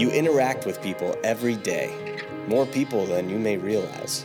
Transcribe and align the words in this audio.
You 0.00 0.08
interact 0.10 0.64
with 0.64 0.80
people 0.80 1.14
every 1.22 1.56
day, 1.56 2.16
more 2.48 2.64
people 2.64 3.04
than 3.04 3.28
you 3.28 3.38
may 3.38 3.58
realize. 3.58 4.24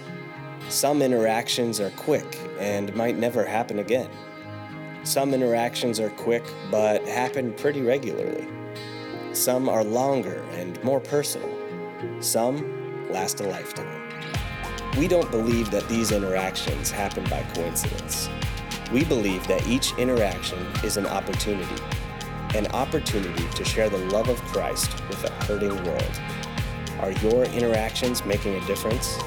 Some 0.69 1.01
interactions 1.01 1.81
are 1.81 1.89
quick 1.97 2.39
and 2.57 2.95
might 2.95 3.17
never 3.17 3.43
happen 3.43 3.79
again. 3.79 4.09
Some 5.03 5.33
interactions 5.33 5.99
are 5.99 6.11
quick 6.11 6.45
but 6.71 7.05
happen 7.05 7.51
pretty 7.55 7.81
regularly. 7.81 8.47
Some 9.33 9.67
are 9.67 9.83
longer 9.83 10.41
and 10.53 10.81
more 10.81 11.01
personal. 11.01 11.53
Some 12.21 13.11
last 13.11 13.41
a 13.41 13.43
lifetime. 13.43 14.09
We 14.97 15.09
don't 15.09 15.29
believe 15.29 15.71
that 15.71 15.89
these 15.89 16.13
interactions 16.13 16.89
happen 16.89 17.25
by 17.25 17.43
coincidence. 17.53 18.29
We 18.93 19.03
believe 19.03 19.45
that 19.47 19.67
each 19.67 19.91
interaction 19.97 20.65
is 20.85 20.95
an 20.95 21.05
opportunity, 21.05 21.83
an 22.55 22.67
opportunity 22.67 23.45
to 23.49 23.65
share 23.65 23.89
the 23.89 23.97
love 23.97 24.29
of 24.29 24.41
Christ 24.45 24.89
with 25.09 25.23
a 25.25 25.31
hurting 25.43 25.75
world. 25.83 26.21
Are 27.01 27.11
your 27.11 27.43
interactions 27.45 28.25
making 28.25 28.55
a 28.55 28.65
difference? 28.65 29.17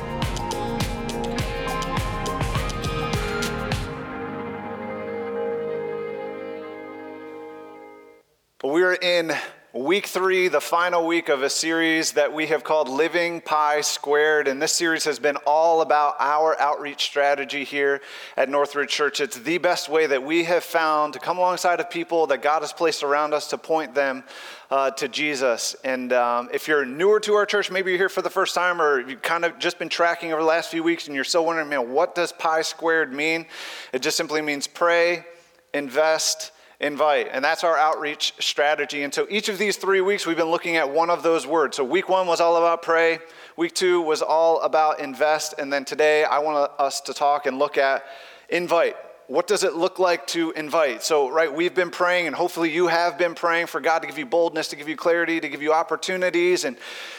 But 8.59 8.69
We're 8.69 8.95
in 8.95 9.33
week 9.79 10.07
three, 10.07 10.49
the 10.49 10.61
final 10.61 11.07
week 11.07 11.29
of 11.29 11.45
a 11.45 11.49
series 11.49 12.11
that 12.13 12.33
we 12.33 12.47
have 12.47 12.65
called 12.65 12.89
Living 12.89 13.41
Pi 13.41 13.81
Squared. 13.81 14.49
And 14.49 14.61
this 14.61 14.73
series 14.73 15.05
has 15.05 15.21
been 15.21 15.37
all 15.47 15.83
about 15.83 16.17
our 16.19 16.61
outreach 16.61 17.05
strategy 17.05 17.63
here 17.63 18.01
at 18.37 18.49
Northridge 18.49 18.91
Church. 18.91 19.21
It's 19.21 19.39
the 19.39 19.59
best 19.59 19.89
way 19.89 20.09
that 20.09 20.25
we 20.25 20.43
have 20.45 20.65
found 20.65 21.13
to 21.13 21.21
come 21.21 21.39
alongside 21.39 21.79
of 21.79 21.91
people 21.91 22.27
that 22.27 22.43
God 22.43 22.63
has 22.63 22.73
placed 22.73 23.05
around 23.05 23.33
us 23.33 23.47
to 23.51 23.59
point 23.59 23.95
them 23.95 24.25
uh, 24.69 24.91
to 24.93 25.07
Jesus. 25.07 25.77
And 25.85 26.13
um, 26.13 26.49
if 26.53 26.67
you're 26.67 26.85
newer 26.85 27.21
to 27.21 27.35
our 27.35 27.47
church, 27.47 27.71
maybe 27.71 27.93
you're 27.93 27.99
here 27.99 28.09
for 28.09 28.23
the 28.23 28.31
first 28.31 28.57
time, 28.57 28.83
or 28.83 29.09
you've 29.09 29.23
kind 29.23 29.45
of 29.45 29.61
just 29.61 29.79
been 29.79 29.89
tracking 29.89 30.33
over 30.33 30.43
the 30.43 30.49
last 30.49 30.73
few 30.73 30.83
weeks 30.83 31.07
and 31.07 31.15
you're 31.15 31.23
still 31.23 31.47
wondering, 31.47 31.69
man, 31.69 31.93
what 31.93 32.17
does 32.17 32.33
Pi 32.33 32.63
Squared 32.63 33.13
mean? 33.13 33.47
It 33.93 34.03
just 34.03 34.17
simply 34.17 34.43
means 34.43 34.67
pray, 34.67 35.25
invest, 35.73 36.51
invite. 36.81 37.29
And 37.33 37.45
that's 37.45 37.65
our 37.65 37.77
outreach 37.77 38.35
strategy. 38.39 39.03
And 39.03 39.13
so 39.13 39.27
each 39.29 39.49
of 39.49 39.59
these 39.59 39.77
three 39.77 40.01
weeks, 40.01 40.27
we've 40.27 40.37
been 40.37 40.51
looking 40.51 40.77
at 40.77 40.91
one 40.91 41.11
of 41.11 41.23
those 41.23 41.47
words. 41.47 41.77
So 41.77 41.85
week 41.85 42.09
one 42.09 42.27
was 42.27 42.41
all 42.41 42.57
about 42.57 42.83
pray, 42.83 43.19
week 43.57 43.75
two 43.75 44.01
was 44.01 44.23
all 44.23 44.61
about 44.61 45.01
invest. 45.01 45.55
And 45.59 45.73
then 45.73 45.85
today, 45.85 46.25
I 46.25 46.39
want 46.39 46.71
us 46.79 47.01
to 47.03 47.15
talk 47.15 47.47
and 47.47 47.59
look 47.59 47.79
at 47.79 48.05
invite. 48.49 48.97
What 49.27 49.47
does 49.47 49.63
it 49.63 49.75
look 49.75 49.99
like 49.99 50.27
to 50.29 50.53
invite? 50.53 51.03
So, 51.03 51.29
right, 51.29 51.53
we've 51.53 51.75
been 51.75 51.91
praying, 51.91 52.29
and 52.29 52.35
hopefully 52.35 52.71
you 52.73 52.87
have 52.87 53.19
been 53.19 53.35
praying 53.35 53.67
for 53.67 53.79
God 53.79 53.99
to 53.99 54.07
give 54.07 54.17
you 54.17 54.25
boldness, 54.25 54.69
to 54.69 54.77
give 54.77 54.89
you 54.89 54.97
clarity, 54.97 55.39
to 55.39 55.51
give 55.51 55.61
you 55.61 55.75
opportunities. 55.75 56.65
And 56.65 56.79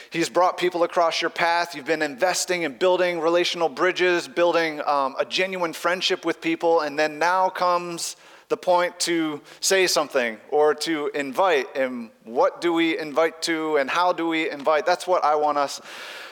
He's 0.09 0.27
brought 0.27 0.57
people 0.57 0.81
across 0.81 1.21
your 1.21 1.29
path. 1.29 1.75
You've 1.75 1.85
been 1.85 2.01
investing 2.01 2.65
and 2.65 2.79
building 2.79 3.19
relational 3.19 3.69
bridges, 3.69 4.27
building 4.27 4.81
um, 4.87 5.17
a 5.19 5.25
genuine 5.25 5.71
friendship 5.71 6.25
with 6.25 6.41
people. 6.41 6.79
And 6.79 6.97
then 6.97 7.19
now 7.19 7.47
comes 7.47 8.15
the 8.49 8.57
point 8.57 8.99
to 8.99 9.41
say 9.61 9.87
something 9.87 10.37
or 10.51 10.75
to 10.75 11.09
invite. 11.13 11.75
And 11.75 12.09
what 12.25 12.61
do 12.61 12.73
we 12.73 12.97
invite 12.97 13.41
to 13.43 13.77
and 13.77 13.89
how 13.89 14.11
do 14.11 14.27
we 14.27 14.49
invite? 14.49 14.85
That's 14.85 15.07
what 15.07 15.23
I 15.23 15.35
want 15.35 15.57
us 15.57 15.79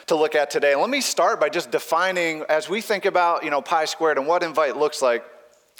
to 0.06 0.16
look 0.16 0.34
at 0.34 0.50
today. 0.50 0.74
Let 0.74 0.90
me 0.90 1.00
start 1.00 1.40
by 1.40 1.48
just 1.48 1.70
defining, 1.70 2.42
as 2.48 2.68
we 2.68 2.80
think 2.80 3.04
about, 3.04 3.44
you 3.44 3.50
know, 3.50 3.62
pi 3.62 3.84
squared 3.84 4.18
and 4.18 4.26
what 4.26 4.42
invite 4.42 4.76
looks 4.76 5.00
like, 5.00 5.24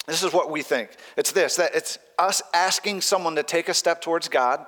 this 0.07 0.23
is 0.23 0.33
what 0.33 0.49
we 0.49 0.63
think. 0.63 0.89
It's 1.17 1.31
this 1.31 1.57
that 1.57 1.75
it's 1.75 1.99
us 2.17 2.41
asking 2.53 3.01
someone 3.01 3.35
to 3.35 3.43
take 3.43 3.69
a 3.69 3.73
step 3.73 4.01
towards 4.01 4.27
God 4.27 4.65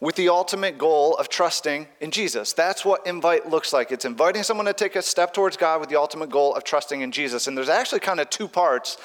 with 0.00 0.14
the 0.14 0.28
ultimate 0.28 0.78
goal 0.78 1.16
of 1.16 1.28
trusting 1.28 1.88
in 2.00 2.10
Jesus. 2.10 2.52
That's 2.52 2.84
what 2.84 3.06
invite 3.06 3.50
looks 3.50 3.72
like. 3.72 3.90
It's 3.90 4.04
inviting 4.04 4.42
someone 4.42 4.66
to 4.66 4.72
take 4.72 4.94
a 4.94 5.02
step 5.02 5.34
towards 5.34 5.56
God 5.56 5.80
with 5.80 5.88
the 5.88 5.96
ultimate 5.96 6.30
goal 6.30 6.54
of 6.54 6.62
trusting 6.62 7.00
in 7.00 7.10
Jesus. 7.10 7.46
And 7.46 7.56
there's 7.56 7.68
actually 7.68 8.00
kind 8.00 8.20
of 8.20 8.30
two 8.30 8.46
parts 8.46 8.96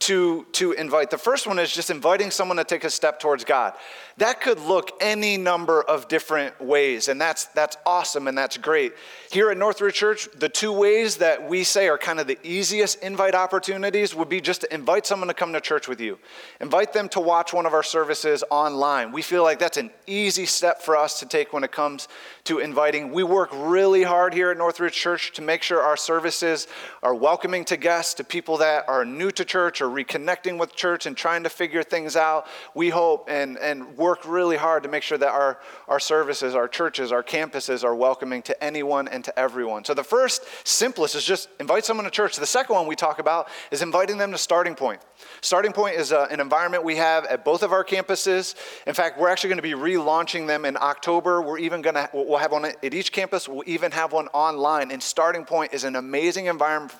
to, 0.00 0.46
to 0.52 0.72
invite. 0.72 1.10
The 1.10 1.18
first 1.18 1.46
one 1.46 1.58
is 1.58 1.72
just 1.72 1.90
inviting 1.90 2.30
someone 2.30 2.56
to 2.56 2.64
take 2.64 2.84
a 2.84 2.90
step 2.90 3.20
towards 3.20 3.44
God. 3.44 3.74
That 4.16 4.40
could 4.40 4.58
look 4.60 4.90
any 5.00 5.36
number 5.36 5.82
of 5.82 6.08
different 6.08 6.60
ways, 6.60 7.08
and 7.08 7.20
that's, 7.20 7.46
that's 7.46 7.76
awesome 7.86 8.26
and 8.26 8.36
that's 8.36 8.56
great. 8.56 8.92
Here 9.30 9.50
at 9.50 9.58
Northridge 9.58 9.94
Church, 9.94 10.28
the 10.34 10.48
two 10.48 10.72
ways 10.72 11.18
that 11.18 11.48
we 11.48 11.64
say 11.64 11.88
are 11.88 11.98
kind 11.98 12.18
of 12.18 12.26
the 12.26 12.38
easiest 12.42 13.02
invite 13.02 13.34
opportunities 13.34 14.14
would 14.14 14.28
be 14.28 14.40
just 14.40 14.62
to 14.62 14.74
invite 14.74 15.06
someone 15.06 15.28
to 15.28 15.34
come 15.34 15.52
to 15.52 15.60
church 15.60 15.86
with 15.86 16.00
you, 16.00 16.18
invite 16.60 16.92
them 16.92 17.08
to 17.10 17.20
watch 17.20 17.52
one 17.52 17.66
of 17.66 17.74
our 17.74 17.82
services 17.82 18.42
online. 18.50 19.12
We 19.12 19.22
feel 19.22 19.42
like 19.42 19.58
that's 19.58 19.76
an 19.76 19.90
easy 20.06 20.39
step 20.46 20.82
for 20.82 20.96
us 20.96 21.20
to 21.20 21.26
take 21.26 21.52
when 21.52 21.64
it 21.64 21.72
comes 21.72 22.08
to 22.44 22.58
inviting. 22.58 23.12
We 23.12 23.22
work 23.22 23.50
really 23.52 24.02
hard 24.02 24.34
here 24.34 24.50
at 24.50 24.56
Northridge 24.56 24.94
Church 24.94 25.32
to 25.32 25.42
make 25.42 25.62
sure 25.62 25.80
our 25.80 25.96
services 25.96 26.66
are 27.02 27.14
welcoming 27.14 27.64
to 27.66 27.76
guests, 27.76 28.14
to 28.14 28.24
people 28.24 28.56
that 28.58 28.88
are 28.88 29.04
new 29.04 29.30
to 29.32 29.44
church 29.44 29.80
or 29.80 29.88
reconnecting 29.88 30.58
with 30.58 30.74
church 30.74 31.06
and 31.06 31.16
trying 31.16 31.42
to 31.42 31.50
figure 31.50 31.82
things 31.82 32.16
out. 32.16 32.46
We 32.74 32.88
hope 32.88 33.28
and, 33.28 33.58
and 33.58 33.96
work 33.96 34.26
really 34.26 34.56
hard 34.56 34.82
to 34.84 34.88
make 34.88 35.02
sure 35.02 35.18
that 35.18 35.30
our, 35.30 35.58
our 35.88 36.00
services, 36.00 36.54
our 36.54 36.68
churches, 36.68 37.12
our 37.12 37.22
campuses 37.22 37.84
are 37.84 37.94
welcoming 37.94 38.42
to 38.42 38.64
anyone 38.64 39.08
and 39.08 39.24
to 39.24 39.38
everyone. 39.38 39.84
So 39.84 39.94
the 39.94 40.04
first, 40.04 40.44
simplest, 40.64 41.14
is 41.14 41.24
just 41.24 41.48
invite 41.58 41.84
someone 41.84 42.04
to 42.04 42.10
church. 42.10 42.36
The 42.36 42.46
second 42.46 42.74
one 42.74 42.86
we 42.86 42.96
talk 42.96 43.18
about 43.18 43.48
is 43.70 43.82
inviting 43.82 44.18
them 44.18 44.32
to 44.32 44.38
Starting 44.38 44.74
Point. 44.74 45.00
Starting 45.40 45.72
Point 45.72 45.96
is 45.96 46.12
a, 46.12 46.20
uh, 46.20 46.28
an 46.30 46.40
environment 46.40 46.84
we 46.84 46.96
have 46.96 47.24
at 47.26 47.44
both 47.44 47.62
of 47.62 47.72
our 47.72 47.84
campuses. 47.84 48.54
In 48.86 48.94
fact, 48.94 49.18
we're 49.18 49.28
actually 49.28 49.48
going 49.48 49.58
to 49.58 49.62
be 49.62 49.72
relaunching 49.72 50.29
them 50.46 50.64
in 50.64 50.76
October. 50.76 51.42
We're 51.42 51.58
even 51.58 51.82
going 51.82 51.94
to, 51.94 52.08
we'll 52.12 52.38
have 52.38 52.52
one 52.52 52.64
at 52.64 52.94
each 52.94 53.12
campus, 53.12 53.48
we'll 53.48 53.64
even 53.66 53.90
have 53.92 54.12
one 54.12 54.28
online. 54.28 54.90
And 54.90 55.02
Starting 55.02 55.44
Point 55.44 55.74
is 55.74 55.84
an 55.84 55.96
amazing 55.96 56.46
environment 56.46 56.92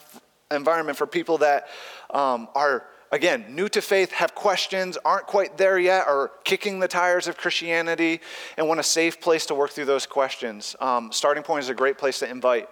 environment 0.50 0.98
for 0.98 1.06
people 1.06 1.38
that 1.38 1.68
um, 2.12 2.48
are 2.54 2.84
again 3.12 3.44
new 3.54 3.68
to 3.68 3.80
faith 3.80 4.10
have 4.10 4.34
questions 4.34 4.98
aren't 5.04 5.26
quite 5.26 5.56
there 5.56 5.78
yet 5.78 6.06
or 6.08 6.32
kicking 6.44 6.80
the 6.80 6.88
tires 6.88 7.28
of 7.28 7.36
christianity 7.36 8.20
and 8.56 8.66
want 8.66 8.80
a 8.80 8.82
safe 8.82 9.20
place 9.20 9.47
to 9.47 9.54
work 9.54 9.70
through 9.70 9.84
those 9.84 10.06
questions 10.06 10.74
um, 10.80 11.12
starting 11.12 11.42
point 11.42 11.62
is 11.62 11.68
a 11.68 11.74
great 11.74 11.98
place 11.98 12.18
to 12.18 12.28
invite 12.28 12.68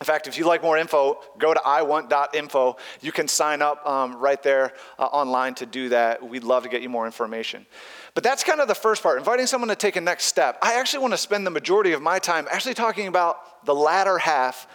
in 0.00 0.06
fact, 0.06 0.26
if 0.26 0.36
you'd 0.36 0.46
like 0.46 0.62
more 0.62 0.76
info, 0.76 1.20
go 1.38 1.54
to 1.54 1.60
iwant.info. 1.60 2.76
You 3.02 3.12
can 3.12 3.28
sign 3.28 3.62
up 3.62 3.86
um, 3.86 4.16
right 4.16 4.42
there 4.42 4.72
uh, 4.98 5.04
online 5.04 5.54
to 5.56 5.66
do 5.66 5.90
that. 5.90 6.20
We'd 6.20 6.42
love 6.42 6.64
to 6.64 6.68
get 6.68 6.82
you 6.82 6.88
more 6.88 7.06
information. 7.06 7.66
But 8.14 8.24
that's 8.24 8.42
kind 8.42 8.60
of 8.60 8.66
the 8.66 8.74
first 8.74 9.02
part, 9.02 9.18
inviting 9.18 9.46
someone 9.46 9.68
to 9.68 9.76
take 9.76 9.94
a 9.94 10.00
next 10.00 10.24
step. 10.24 10.58
I 10.60 10.74
actually 10.74 11.02
want 11.02 11.14
to 11.14 11.18
spend 11.18 11.46
the 11.46 11.50
majority 11.50 11.92
of 11.92 12.02
my 12.02 12.18
time 12.18 12.48
actually 12.50 12.74
talking 12.74 13.06
about 13.06 13.64
the 13.64 13.74
latter 13.74 14.18
half 14.18 14.66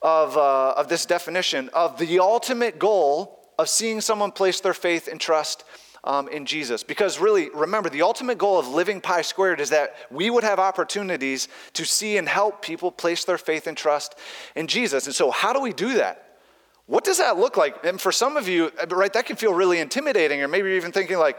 of, 0.00 0.36
uh, 0.36 0.72
of 0.72 0.88
this 0.88 1.04
definition 1.04 1.68
of 1.74 1.98
the 1.98 2.18
ultimate 2.18 2.78
goal 2.78 3.52
of 3.58 3.68
seeing 3.68 4.00
someone 4.00 4.32
place 4.32 4.60
their 4.60 4.74
faith 4.74 5.08
and 5.08 5.20
trust 5.20 5.64
um, 6.04 6.28
in 6.28 6.46
Jesus. 6.46 6.82
Because 6.82 7.18
really, 7.18 7.50
remember, 7.50 7.90
the 7.90 8.02
ultimate 8.02 8.38
goal 8.38 8.58
of 8.58 8.68
living 8.68 9.00
Pi 9.00 9.22
Squared 9.22 9.60
is 9.60 9.70
that 9.70 9.94
we 10.10 10.30
would 10.30 10.44
have 10.44 10.58
opportunities 10.58 11.48
to 11.72 11.84
see 11.84 12.16
and 12.16 12.28
help 12.28 12.62
people 12.62 12.92
place 12.92 13.24
their 13.24 13.38
faith 13.38 13.66
and 13.66 13.76
trust 13.76 14.14
in 14.54 14.66
Jesus. 14.66 15.06
And 15.06 15.14
so, 15.14 15.30
how 15.30 15.52
do 15.52 15.60
we 15.60 15.72
do 15.72 15.94
that? 15.94 16.38
What 16.86 17.04
does 17.04 17.18
that 17.18 17.38
look 17.38 17.56
like? 17.56 17.84
And 17.84 18.00
for 18.00 18.12
some 18.12 18.36
of 18.36 18.46
you, 18.46 18.70
right, 18.90 19.12
that 19.14 19.26
can 19.26 19.36
feel 19.36 19.54
really 19.54 19.78
intimidating, 19.78 20.42
or 20.42 20.48
maybe 20.48 20.68
you're 20.68 20.76
even 20.76 20.92
thinking, 20.92 21.18
like, 21.18 21.38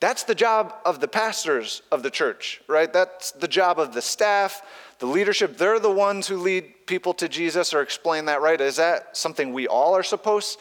that's 0.00 0.24
the 0.24 0.34
job 0.34 0.74
of 0.84 1.00
the 1.00 1.08
pastors 1.08 1.80
of 1.92 2.02
the 2.02 2.10
church, 2.10 2.60
right? 2.66 2.92
That's 2.92 3.30
the 3.30 3.48
job 3.48 3.78
of 3.78 3.94
the 3.94 4.02
staff, 4.02 4.62
the 4.98 5.06
leadership. 5.06 5.56
They're 5.56 5.78
the 5.78 5.90
ones 5.90 6.26
who 6.26 6.36
lead 6.36 6.86
people 6.86 7.14
to 7.14 7.28
Jesus 7.28 7.72
or 7.72 7.80
explain 7.80 8.26
that, 8.26 8.42
right? 8.42 8.60
Is 8.60 8.76
that 8.76 9.16
something 9.16 9.52
we 9.52 9.68
all 9.68 9.94
are 9.94 10.02
supposed 10.02 10.58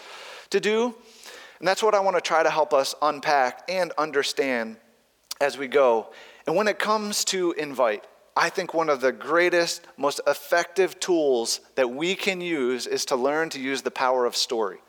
to 0.51 0.59
do? 0.59 0.95
And 1.63 1.67
that's 1.69 1.81
what 1.81 1.95
I 1.95 2.01
want 2.01 2.17
to 2.17 2.21
try 2.21 2.43
to 2.43 2.49
help 2.49 2.73
us 2.73 2.93
unpack 3.01 3.63
and 3.69 3.93
understand 3.97 4.75
as 5.39 5.57
we 5.57 5.69
go. 5.69 6.07
And 6.45 6.57
when 6.57 6.67
it 6.67 6.77
comes 6.77 7.23
to 7.23 7.53
invite, 7.53 8.03
I 8.35 8.49
think 8.49 8.73
one 8.73 8.89
of 8.89 8.99
the 8.99 9.13
greatest, 9.13 9.87
most 9.95 10.19
effective 10.27 10.99
tools 10.99 11.61
that 11.75 11.89
we 11.89 12.15
can 12.15 12.41
use 12.41 12.85
is 12.85 13.05
to 13.05 13.15
learn 13.15 13.47
to 13.51 13.61
use 13.61 13.81
the 13.81 13.91
power 13.91 14.25
of 14.25 14.35
story. 14.35 14.79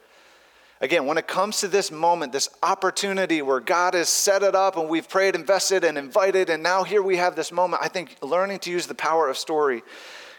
Again, 0.80 1.06
when 1.06 1.16
it 1.16 1.28
comes 1.28 1.60
to 1.60 1.68
this 1.68 1.92
moment, 1.92 2.32
this 2.32 2.48
opportunity 2.60 3.40
where 3.40 3.60
God 3.60 3.94
has 3.94 4.08
set 4.08 4.42
it 4.42 4.56
up 4.56 4.76
and 4.76 4.88
we've 4.88 5.08
prayed, 5.08 5.36
invested, 5.36 5.84
and 5.84 5.96
invited, 5.96 6.50
and 6.50 6.60
now 6.60 6.82
here 6.82 7.02
we 7.02 7.18
have 7.18 7.36
this 7.36 7.52
moment, 7.52 7.84
I 7.84 7.88
think 7.88 8.16
learning 8.20 8.58
to 8.58 8.72
use 8.72 8.88
the 8.88 8.96
power 8.96 9.28
of 9.28 9.38
story 9.38 9.84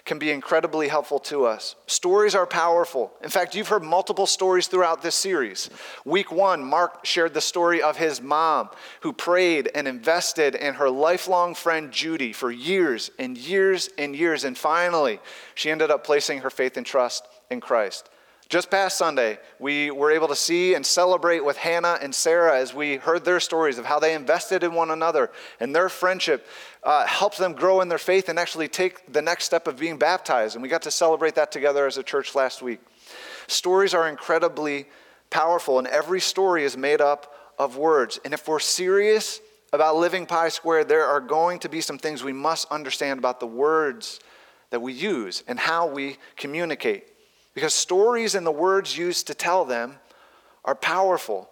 can 0.05 0.19
be 0.19 0.31
incredibly 0.31 0.87
helpful 0.87 1.19
to 1.19 1.45
us. 1.45 1.75
Stories 1.87 2.35
are 2.35 2.45
powerful. 2.45 3.11
In 3.23 3.29
fact, 3.29 3.55
you've 3.55 3.67
heard 3.67 3.83
multiple 3.83 4.27
stories 4.27 4.67
throughout 4.67 5.01
this 5.01 5.15
series. 5.15 5.69
Week 6.05 6.31
one, 6.31 6.63
Mark 6.63 7.05
shared 7.05 7.33
the 7.33 7.41
story 7.41 7.81
of 7.81 7.97
his 7.97 8.21
mom 8.21 8.69
who 9.01 9.11
prayed 9.11 9.69
and 9.73 9.87
invested 9.87 10.53
in 10.53 10.75
her 10.75 10.89
lifelong 10.89 11.55
friend 11.55 11.91
Judy 11.91 12.33
for 12.33 12.51
years 12.51 13.09
and 13.17 13.35
years 13.35 13.89
and 13.97 14.15
years. 14.15 14.43
And 14.43 14.55
finally, 14.55 15.19
she 15.55 15.71
ended 15.71 15.89
up 15.89 16.03
placing 16.03 16.39
her 16.39 16.51
faith 16.51 16.77
and 16.77 16.85
trust 16.85 17.27
in 17.49 17.59
Christ. 17.59 18.09
Just 18.47 18.69
past 18.69 18.97
Sunday, 18.97 19.39
we 19.57 19.89
were 19.89 20.11
able 20.11 20.27
to 20.27 20.35
see 20.35 20.75
and 20.75 20.85
celebrate 20.85 21.43
with 21.43 21.57
Hannah 21.57 21.97
and 21.99 22.13
Sarah 22.13 22.59
as 22.59 22.75
we 22.75 22.97
heard 22.97 23.25
their 23.25 23.39
stories 23.39 23.79
of 23.79 23.85
how 23.85 23.99
they 23.99 24.13
invested 24.13 24.63
in 24.63 24.75
one 24.75 24.91
another 24.91 25.31
and 25.59 25.75
their 25.75 25.89
friendship 25.89 26.45
uh, 26.83 27.07
helps 27.07 27.39
them 27.39 27.53
grow 27.53 27.81
in 27.81 27.87
their 27.87 27.97
faith 27.97 28.29
and 28.29 28.37
actually 28.37 28.67
take 28.67 29.11
the 29.11 29.21
next 29.21 29.45
step 29.45 29.67
of 29.67 29.79
being 29.79 29.97
baptized. 29.97 30.55
And 30.55 30.61
we 30.61 30.69
got 30.69 30.83
to 30.83 30.91
celebrate 30.91 31.33
that 31.35 31.51
together 31.51 31.87
as 31.87 31.97
a 31.97 32.03
church 32.03 32.35
last 32.35 32.61
week. 32.61 32.79
Stories 33.47 33.95
are 33.95 34.07
incredibly 34.07 34.85
powerful, 35.31 35.79
and 35.79 35.87
every 35.87 36.21
story 36.21 36.63
is 36.63 36.77
made 36.77 37.01
up 37.01 37.33
of 37.57 37.77
words. 37.77 38.19
And 38.25 38.33
if 38.33 38.47
we're 38.47 38.59
serious 38.59 39.41
about 39.73 39.95
living 39.95 40.27
Pi 40.27 40.49
Squared, 40.49 40.87
there 40.87 41.05
are 41.05 41.19
going 41.19 41.59
to 41.59 41.69
be 41.69 41.81
some 41.81 41.97
things 41.97 42.23
we 42.23 42.33
must 42.33 42.67
understand 42.71 43.17
about 43.17 43.39
the 43.39 43.47
words 43.47 44.19
that 44.69 44.81
we 44.81 44.93
use 44.93 45.43
and 45.47 45.59
how 45.59 45.87
we 45.87 46.17
communicate. 46.37 47.07
Because 47.55 47.73
stories 47.73 48.35
and 48.35 48.45
the 48.45 48.51
words 48.51 48.97
used 48.97 49.27
to 49.27 49.33
tell 49.33 49.65
them 49.65 49.95
are 50.63 50.75
powerful. 50.75 51.49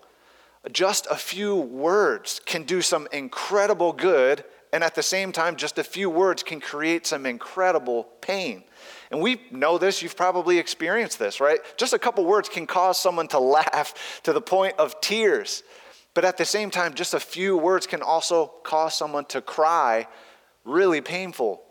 Just 0.72 1.08
a 1.10 1.16
few 1.16 1.56
words 1.56 2.40
can 2.46 2.64
do 2.64 2.82
some 2.82 3.08
incredible 3.12 3.94
good, 3.94 4.44
and 4.72 4.84
at 4.84 4.96
the 4.96 5.04
same 5.04 5.32
time, 5.32 5.56
just 5.56 5.80
a 5.80 5.84
few 5.84 6.10
words 6.10 6.44
can 6.44 6.60
create 6.60 7.08
some 7.08 7.26
incredible 7.26 8.10
pain. 8.22 8.64
And 9.12 9.22
we 9.22 9.42
know 9.52 9.78
this, 9.78 10.02
you've 10.02 10.18
probably 10.18 10.60
experienced 10.60 11.20
this, 11.20 11.40
right? 11.40 11.60
Just 11.78 11.94
a 11.94 12.00
couple 12.00 12.26
words 12.26 12.50
can 12.50 12.68
cause 12.68 13.00
someone 13.00 13.28
to 13.30 13.40
laugh 13.58 14.22
to 14.24 14.34
the 14.34 14.42
point 14.42 14.76
of 14.78 15.00
tears. 15.02 15.64
But 16.14 16.26
at 16.26 16.38
the 16.38 16.46
same 16.46 16.70
time, 16.70 16.94
just 16.94 17.14
a 17.14 17.20
few 17.20 17.58
words 17.58 17.88
can 17.88 18.02
also 18.02 18.54
cause 18.64 18.96
someone 18.96 19.26
to 19.26 19.42
cry 19.42 20.08
really 20.66 21.02
painful 21.02 21.62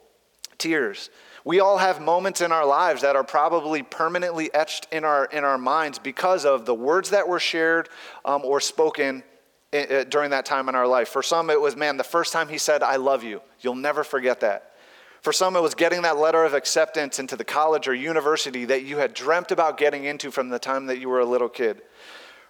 tears. 0.58 1.10
We 1.44 1.58
all 1.58 1.78
have 1.78 2.00
moments 2.00 2.40
in 2.40 2.52
our 2.52 2.64
lives 2.64 3.02
that 3.02 3.16
are 3.16 3.24
probably 3.24 3.82
permanently 3.82 4.52
etched 4.54 4.86
in 4.92 5.04
our, 5.04 5.24
in 5.26 5.42
our 5.42 5.58
minds 5.58 5.98
because 5.98 6.44
of 6.44 6.66
the 6.66 6.74
words 6.74 7.10
that 7.10 7.26
were 7.28 7.40
shared 7.40 7.88
um, 8.24 8.42
or 8.44 8.60
spoken 8.60 9.24
eh, 9.72 9.86
eh, 9.88 10.04
during 10.04 10.30
that 10.30 10.46
time 10.46 10.68
in 10.68 10.76
our 10.76 10.86
life. 10.86 11.08
For 11.08 11.22
some, 11.22 11.50
it 11.50 11.60
was, 11.60 11.76
man, 11.76 11.96
the 11.96 12.04
first 12.04 12.32
time 12.32 12.48
he 12.48 12.58
said, 12.58 12.82
I 12.82 12.96
love 12.96 13.24
you. 13.24 13.40
You'll 13.60 13.74
never 13.74 14.04
forget 14.04 14.40
that. 14.40 14.72
For 15.20 15.32
some, 15.32 15.56
it 15.56 15.62
was 15.62 15.74
getting 15.74 16.02
that 16.02 16.16
letter 16.16 16.44
of 16.44 16.54
acceptance 16.54 17.18
into 17.18 17.36
the 17.36 17.44
college 17.44 17.86
or 17.88 17.94
university 17.94 18.64
that 18.66 18.84
you 18.84 18.98
had 18.98 19.14
dreamt 19.14 19.50
about 19.50 19.78
getting 19.78 20.04
into 20.04 20.30
from 20.30 20.48
the 20.48 20.58
time 20.58 20.86
that 20.86 20.98
you 20.98 21.08
were 21.08 21.20
a 21.20 21.24
little 21.24 21.48
kid. 21.48 21.82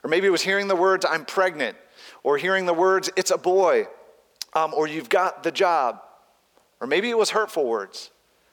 Or 0.04 0.08
maybe 0.10 0.26
it 0.26 0.30
was 0.30 0.42
hearing 0.42 0.68
the 0.68 0.76
words, 0.76 1.06
I'm 1.08 1.24
pregnant, 1.24 1.76
or 2.22 2.36
hearing 2.36 2.66
the 2.66 2.74
words, 2.74 3.10
it's 3.16 3.30
a 3.30 3.38
boy, 3.38 3.86
um, 4.54 4.74
or 4.74 4.86
you've 4.86 5.08
got 5.08 5.42
the 5.42 5.52
job. 5.52 6.00
Or 6.80 6.86
maybe 6.86 7.08
it 7.10 7.16
was 7.16 7.30
hurtful 7.30 7.66
words. 7.66 8.10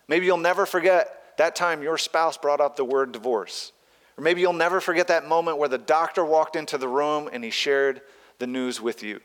Maybe 0.10 0.26
you'll 0.26 0.38
never 0.38 0.66
forget 0.66 1.38
that 1.38 1.56
time 1.56 1.84
your 1.84 2.00
spouse 2.00 2.36
brought 2.36 2.60
up 2.60 2.76
the 2.76 2.84
word 2.84 3.12
divorce. 3.12 3.72
Or 4.18 4.24
maybe 4.24 4.42
you'll 4.42 4.54
never 4.54 4.82
forget 4.82 5.08
that 5.08 5.28
moment 5.28 5.60
where 5.60 5.70
the 5.70 5.78
doctor 5.78 6.26
walked 6.26 6.56
into 6.56 6.80
the 6.80 6.88
room 6.88 7.30
and 7.32 7.44
he 7.44 7.52
shared 7.52 8.02
the 8.40 8.48
news 8.48 8.82
with 8.82 9.04
you. 9.04 9.22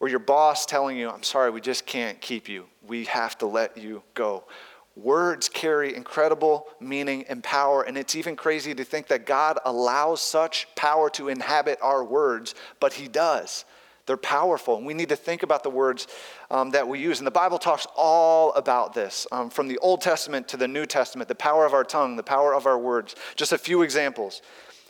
Or 0.00 0.08
your 0.08 0.18
boss 0.18 0.66
telling 0.66 0.96
you, 0.96 1.08
I'm 1.08 1.22
sorry, 1.22 1.50
we 1.50 1.60
just 1.60 1.86
can't 1.86 2.20
keep 2.20 2.48
you. 2.48 2.66
We 2.86 3.04
have 3.04 3.38
to 3.38 3.46
let 3.46 3.78
you 3.78 4.02
go. 4.14 4.44
Words 4.96 5.48
carry 5.48 5.94
incredible 5.94 6.66
meaning 6.80 7.24
and 7.28 7.44
power, 7.44 7.82
and 7.82 7.96
it's 7.96 8.16
even 8.16 8.34
crazy 8.34 8.74
to 8.74 8.84
think 8.84 9.06
that 9.06 9.24
God 9.24 9.60
allows 9.64 10.20
such 10.20 10.66
power 10.74 11.08
to 11.10 11.28
inhabit 11.28 11.78
our 11.80 12.02
words, 12.02 12.56
but 12.80 12.94
He 12.94 13.06
does. 13.06 13.64
They're 14.10 14.16
powerful, 14.16 14.76
and 14.76 14.84
we 14.84 14.92
need 14.92 15.10
to 15.10 15.14
think 15.14 15.44
about 15.44 15.62
the 15.62 15.70
words 15.70 16.08
um, 16.50 16.72
that 16.72 16.88
we 16.88 16.98
use. 16.98 17.20
And 17.20 17.26
the 17.28 17.30
Bible 17.30 17.58
talks 17.58 17.86
all 17.94 18.52
about 18.54 18.92
this 18.92 19.24
um, 19.30 19.50
from 19.50 19.68
the 19.68 19.78
Old 19.78 20.00
Testament 20.00 20.48
to 20.48 20.56
the 20.56 20.66
New 20.66 20.84
Testament 20.84 21.28
the 21.28 21.36
power 21.36 21.64
of 21.64 21.74
our 21.74 21.84
tongue, 21.84 22.16
the 22.16 22.24
power 22.24 22.52
of 22.52 22.66
our 22.66 22.76
words. 22.76 23.14
Just 23.36 23.52
a 23.52 23.58
few 23.58 23.82
examples. 23.82 24.42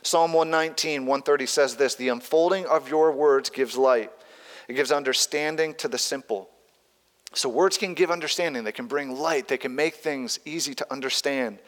Psalm 0.02 0.32
119, 0.32 1.05
130 1.05 1.44
says 1.44 1.76
this 1.76 1.96
The 1.96 2.08
unfolding 2.08 2.64
of 2.64 2.88
your 2.88 3.12
words 3.12 3.50
gives 3.50 3.76
light, 3.76 4.11
it 4.69 4.72
gives 4.72 4.90
understanding 4.90 5.75
to 5.75 5.88
the 5.88 5.99
simple. 5.99 6.49
So, 7.34 7.50
words 7.50 7.76
can 7.76 7.93
give 7.93 8.11
understanding, 8.11 8.64
they 8.64 8.73
can 8.73 8.87
bring 8.87 9.19
light, 9.19 9.49
they 9.49 9.58
can 9.58 9.75
make 9.75 9.96
things 9.96 10.40
easy 10.46 10.75
to 10.76 10.90
understand. 10.90 11.58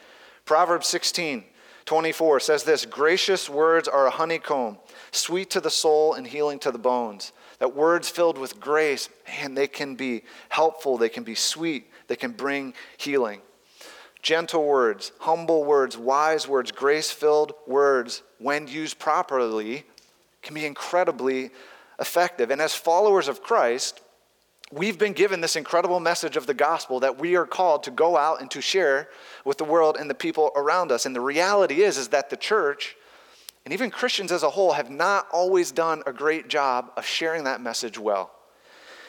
Proverbs 0.43 0.87
16, 0.87 1.43
24 1.85 2.39
says 2.39 2.63
this 2.63 2.83
Gracious 2.87 3.47
words 3.47 3.87
are 3.87 4.07
a 4.07 4.09
honeycomb, 4.09 4.79
sweet 5.11 5.51
to 5.51 5.61
the 5.61 5.69
soul 5.69 6.15
and 6.15 6.25
healing 6.25 6.57
to 6.57 6.71
the 6.71 6.79
bones. 6.79 7.31
That 7.63 7.77
words 7.77 8.09
filled 8.09 8.37
with 8.37 8.59
grace, 8.59 9.07
man, 9.25 9.55
they 9.55 9.67
can 9.67 9.95
be 9.95 10.23
helpful, 10.49 10.97
they 10.97 11.07
can 11.07 11.23
be 11.23 11.33
sweet, 11.33 11.89
they 12.07 12.17
can 12.17 12.33
bring 12.33 12.73
healing. 12.97 13.39
Gentle 14.21 14.65
words, 14.65 15.13
humble 15.19 15.63
words, 15.63 15.97
wise 15.97 16.45
words, 16.45 16.73
grace 16.73 17.09
filled 17.09 17.53
words, 17.65 18.21
when 18.37 18.67
used 18.67 18.99
properly, 18.99 19.85
can 20.41 20.55
be 20.55 20.65
incredibly 20.65 21.51
effective. 22.01 22.51
And 22.51 22.61
as 22.61 22.75
followers 22.75 23.29
of 23.29 23.41
Christ, 23.41 24.01
we've 24.69 24.99
been 24.99 25.13
given 25.13 25.39
this 25.39 25.55
incredible 25.55 26.01
message 26.01 26.35
of 26.35 26.47
the 26.47 26.53
gospel 26.53 26.99
that 26.99 27.17
we 27.17 27.37
are 27.37 27.45
called 27.45 27.83
to 27.83 27.91
go 27.91 28.17
out 28.17 28.41
and 28.41 28.51
to 28.51 28.59
share 28.59 29.07
with 29.45 29.57
the 29.57 29.63
world 29.63 29.95
and 29.97 30.09
the 30.09 30.15
people 30.15 30.51
around 30.57 30.91
us. 30.91 31.05
And 31.05 31.15
the 31.15 31.21
reality 31.21 31.81
is, 31.81 31.97
is 31.97 32.09
that 32.09 32.29
the 32.29 32.35
church 32.35 32.97
and 33.65 33.73
even 33.73 33.89
Christians 33.89 34.31
as 34.31 34.43
a 34.43 34.49
whole 34.49 34.73
have 34.73 34.89
not 34.89 35.27
always 35.31 35.71
done 35.71 36.03
a 36.05 36.13
great 36.13 36.49
job 36.49 36.91
of 36.97 37.05
sharing 37.05 37.45
that 37.45 37.61
message 37.61 37.97
well. 37.97 38.31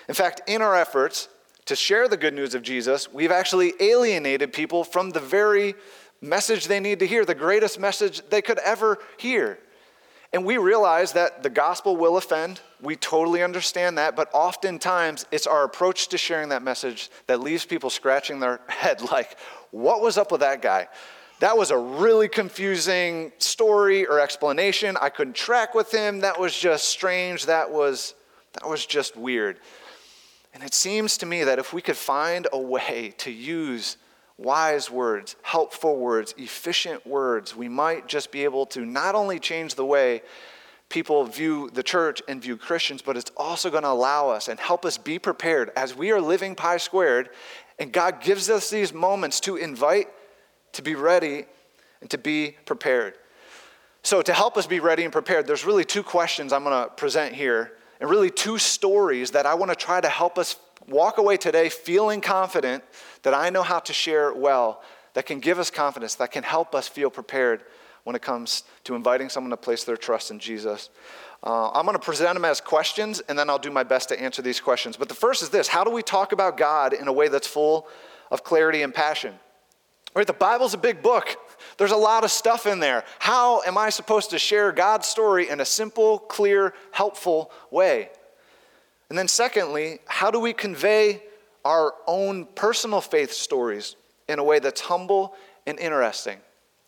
In 0.08 0.14
fact, 0.14 0.42
in 0.46 0.62
our 0.62 0.76
efforts 0.76 1.28
to 1.66 1.74
share 1.74 2.08
the 2.08 2.16
good 2.16 2.34
news 2.34 2.54
of 2.54 2.62
Jesus, 2.62 3.12
we've 3.12 3.30
actually 3.30 3.72
alienated 3.80 4.52
people 4.52 4.84
from 4.84 5.10
the 5.10 5.20
very 5.20 5.74
message 6.20 6.66
they 6.66 6.80
need 6.80 7.00
to 7.00 7.06
hear, 7.06 7.24
the 7.24 7.34
greatest 7.34 7.80
message 7.80 8.22
they 8.30 8.42
could 8.42 8.58
ever 8.60 8.98
hear. 9.18 9.58
And 10.32 10.44
we 10.44 10.58
realize 10.58 11.12
that 11.12 11.42
the 11.44 11.50
gospel 11.50 11.96
will 11.96 12.16
offend. 12.16 12.60
We 12.82 12.96
totally 12.96 13.42
understand 13.42 13.98
that. 13.98 14.16
But 14.16 14.30
oftentimes, 14.32 15.26
it's 15.30 15.46
our 15.46 15.62
approach 15.62 16.08
to 16.08 16.18
sharing 16.18 16.48
that 16.48 16.62
message 16.62 17.08
that 17.28 17.40
leaves 17.40 17.64
people 17.64 17.88
scratching 17.88 18.40
their 18.40 18.60
head 18.68 19.00
like, 19.00 19.38
what 19.70 20.00
was 20.00 20.18
up 20.18 20.32
with 20.32 20.40
that 20.40 20.60
guy? 20.60 20.88
That 21.40 21.56
was 21.56 21.70
a 21.70 21.78
really 21.78 22.28
confusing 22.28 23.32
story 23.38 24.06
or 24.06 24.20
explanation. 24.20 24.96
I 25.00 25.08
couldn't 25.08 25.36
track 25.36 25.74
with 25.74 25.92
him. 25.92 26.20
That 26.20 26.38
was 26.38 26.56
just 26.56 26.88
strange. 26.88 27.46
That 27.46 27.70
was, 27.70 28.14
that 28.52 28.68
was 28.68 28.86
just 28.86 29.16
weird. 29.16 29.58
And 30.54 30.62
it 30.62 30.72
seems 30.72 31.18
to 31.18 31.26
me 31.26 31.42
that 31.44 31.58
if 31.58 31.72
we 31.72 31.82
could 31.82 31.96
find 31.96 32.46
a 32.52 32.58
way 32.58 33.12
to 33.18 33.30
use 33.30 33.96
wise 34.38 34.90
words, 34.90 35.36
helpful 35.42 35.98
words, 35.98 36.34
efficient 36.38 37.04
words, 37.06 37.56
we 37.56 37.68
might 37.68 38.06
just 38.06 38.30
be 38.30 38.44
able 38.44 38.66
to 38.66 38.84
not 38.84 39.14
only 39.14 39.38
change 39.38 39.74
the 39.74 39.84
way 39.84 40.22
people 40.88 41.24
view 41.24 41.70
the 41.70 41.82
church 41.82 42.22
and 42.28 42.40
view 42.40 42.56
Christians, 42.56 43.02
but 43.02 43.16
it's 43.16 43.32
also 43.36 43.70
going 43.70 43.82
to 43.82 43.88
allow 43.88 44.28
us 44.28 44.48
and 44.48 44.60
help 44.60 44.84
us 44.84 44.96
be 44.96 45.18
prepared 45.18 45.72
as 45.76 45.96
we 45.96 46.12
are 46.12 46.20
living 46.20 46.54
Pi 46.54 46.76
Squared. 46.76 47.30
And 47.78 47.92
God 47.92 48.22
gives 48.22 48.48
us 48.48 48.70
these 48.70 48.92
moments 48.92 49.40
to 49.40 49.56
invite, 49.56 50.08
to 50.74 50.82
be 50.82 50.94
ready, 50.94 51.46
and 52.00 52.10
to 52.10 52.18
be 52.18 52.56
prepared. 52.66 53.14
So, 54.02 54.20
to 54.20 54.32
help 54.34 54.56
us 54.56 54.66
be 54.66 54.80
ready 54.80 55.04
and 55.04 55.12
prepared, 55.12 55.46
there's 55.46 55.64
really 55.64 55.84
two 55.84 56.02
questions 56.02 56.52
I'm 56.52 56.64
going 56.64 56.84
to 56.84 56.90
present 56.94 57.34
here, 57.34 57.72
and 58.00 58.10
really 58.10 58.30
two 58.30 58.58
stories 58.58 59.30
that 59.30 59.46
I 59.46 59.54
want 59.54 59.70
to 59.70 59.76
try 59.76 60.00
to 60.00 60.08
help 60.08 60.38
us 60.38 60.56
walk 60.86 61.18
away 61.18 61.36
today 61.36 61.68
feeling 61.68 62.20
confident 62.20 62.84
that 63.22 63.32
I 63.32 63.50
know 63.50 63.62
how 63.62 63.78
to 63.80 63.92
share 63.92 64.34
well, 64.34 64.82
that 65.14 65.26
can 65.26 65.40
give 65.40 65.58
us 65.58 65.70
confidence, 65.70 66.16
that 66.16 66.32
can 66.32 66.42
help 66.42 66.74
us 66.74 66.88
feel 66.88 67.08
prepared 67.08 67.62
when 68.02 68.14
it 68.14 68.22
comes 68.22 68.64
to 68.84 68.94
inviting 68.94 69.30
someone 69.30 69.50
to 69.50 69.56
place 69.56 69.84
their 69.84 69.96
trust 69.96 70.30
in 70.30 70.38
Jesus. 70.38 70.90
Uh, 71.42 71.70
I'm 71.70 71.84
going 71.84 71.96
to 71.96 72.02
present 72.02 72.34
them 72.34 72.44
as 72.44 72.60
questions, 72.60 73.20
and 73.28 73.38
then 73.38 73.50
I'll 73.50 73.58
do 73.58 73.70
my 73.70 73.82
best 73.82 74.08
to 74.10 74.20
answer 74.20 74.42
these 74.42 74.60
questions. 74.60 74.96
But 74.96 75.08
the 75.08 75.14
first 75.14 75.42
is 75.42 75.50
this 75.50 75.68
How 75.68 75.84
do 75.84 75.90
we 75.90 76.02
talk 76.02 76.32
about 76.32 76.56
God 76.56 76.92
in 76.92 77.08
a 77.08 77.12
way 77.12 77.28
that's 77.28 77.46
full 77.46 77.88
of 78.30 78.44
clarity 78.44 78.82
and 78.82 78.94
passion? 78.94 79.34
Right, 80.14 80.26
the 80.26 80.32
Bible's 80.32 80.74
a 80.74 80.78
big 80.78 81.02
book. 81.02 81.36
There's 81.76 81.90
a 81.90 81.96
lot 81.96 82.22
of 82.22 82.30
stuff 82.30 82.66
in 82.66 82.78
there. 82.78 83.04
How 83.18 83.62
am 83.62 83.76
I 83.76 83.90
supposed 83.90 84.30
to 84.30 84.38
share 84.38 84.70
God's 84.70 85.08
story 85.08 85.48
in 85.48 85.60
a 85.60 85.64
simple, 85.64 86.20
clear, 86.20 86.72
helpful 86.92 87.50
way? 87.70 88.10
And 89.08 89.18
then, 89.18 89.26
secondly, 89.26 89.98
how 90.06 90.30
do 90.30 90.38
we 90.38 90.52
convey 90.52 91.22
our 91.64 91.94
own 92.06 92.46
personal 92.54 93.00
faith 93.00 93.32
stories 93.32 93.96
in 94.28 94.38
a 94.38 94.44
way 94.44 94.60
that's 94.60 94.82
humble 94.82 95.34
and 95.66 95.78
interesting? 95.80 96.38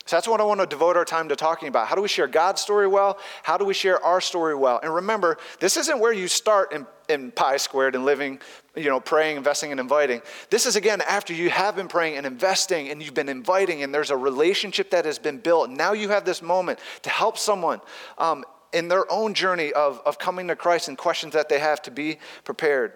So 0.06 0.14
that's 0.14 0.28
what 0.28 0.40
I 0.40 0.44
want 0.44 0.60
to 0.60 0.66
devote 0.66 0.96
our 0.96 1.04
time 1.04 1.28
to 1.30 1.36
talking 1.36 1.66
about. 1.66 1.88
How 1.88 1.96
do 1.96 2.00
we 2.00 2.06
share 2.06 2.28
God's 2.28 2.60
story 2.60 2.86
well? 2.86 3.18
How 3.42 3.58
do 3.58 3.64
we 3.64 3.74
share 3.74 4.02
our 4.04 4.20
story 4.20 4.54
well? 4.54 4.78
And 4.80 4.94
remember, 4.94 5.36
this 5.58 5.76
isn't 5.76 5.98
where 5.98 6.12
you 6.12 6.28
start 6.28 6.72
in, 6.72 6.86
in 7.08 7.32
Pi 7.32 7.56
Squared 7.56 7.96
and 7.96 8.04
living, 8.04 8.38
you 8.76 8.84
know, 8.84 9.00
praying, 9.00 9.36
investing, 9.36 9.72
and 9.72 9.80
inviting. 9.80 10.22
This 10.48 10.64
is 10.64 10.76
again 10.76 11.00
after 11.00 11.34
you 11.34 11.50
have 11.50 11.74
been 11.74 11.88
praying 11.88 12.18
and 12.18 12.24
investing 12.24 12.88
and 12.88 13.02
you've 13.02 13.14
been 13.14 13.28
inviting 13.28 13.82
and 13.82 13.92
there's 13.92 14.12
a 14.12 14.16
relationship 14.16 14.90
that 14.90 15.04
has 15.06 15.18
been 15.18 15.38
built. 15.38 15.70
Now 15.70 15.92
you 15.92 16.10
have 16.10 16.24
this 16.24 16.40
moment 16.40 16.78
to 17.02 17.10
help 17.10 17.36
someone 17.36 17.80
um, 18.16 18.44
in 18.72 18.86
their 18.86 19.10
own 19.10 19.34
journey 19.34 19.72
of, 19.72 20.00
of 20.06 20.20
coming 20.20 20.46
to 20.46 20.54
Christ 20.54 20.86
and 20.86 20.96
questions 20.96 21.32
that 21.32 21.48
they 21.48 21.58
have 21.58 21.82
to 21.82 21.90
be 21.90 22.18
prepared. 22.44 22.92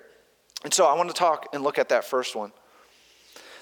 And 0.62 0.72
so 0.72 0.86
I 0.86 0.94
want 0.94 1.08
to 1.08 1.14
talk 1.14 1.48
and 1.52 1.64
look 1.64 1.76
at 1.76 1.88
that 1.88 2.04
first 2.04 2.36
one. 2.36 2.52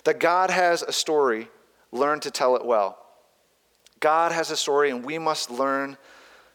That 0.05 0.21
God 0.21 0.51
has 0.51 0.83
a 0.83 0.93
story, 0.93 1.49
learn 1.93 2.21
to 2.21 2.31
tell 2.31 2.55
it 2.55 2.65
well. 2.67 2.99
God 4.01 4.33
has 4.33 4.51
a 4.51 4.57
story, 4.57 4.91
and 4.91 5.05
we 5.05 5.19
must 5.19 5.51
learn 5.51 5.97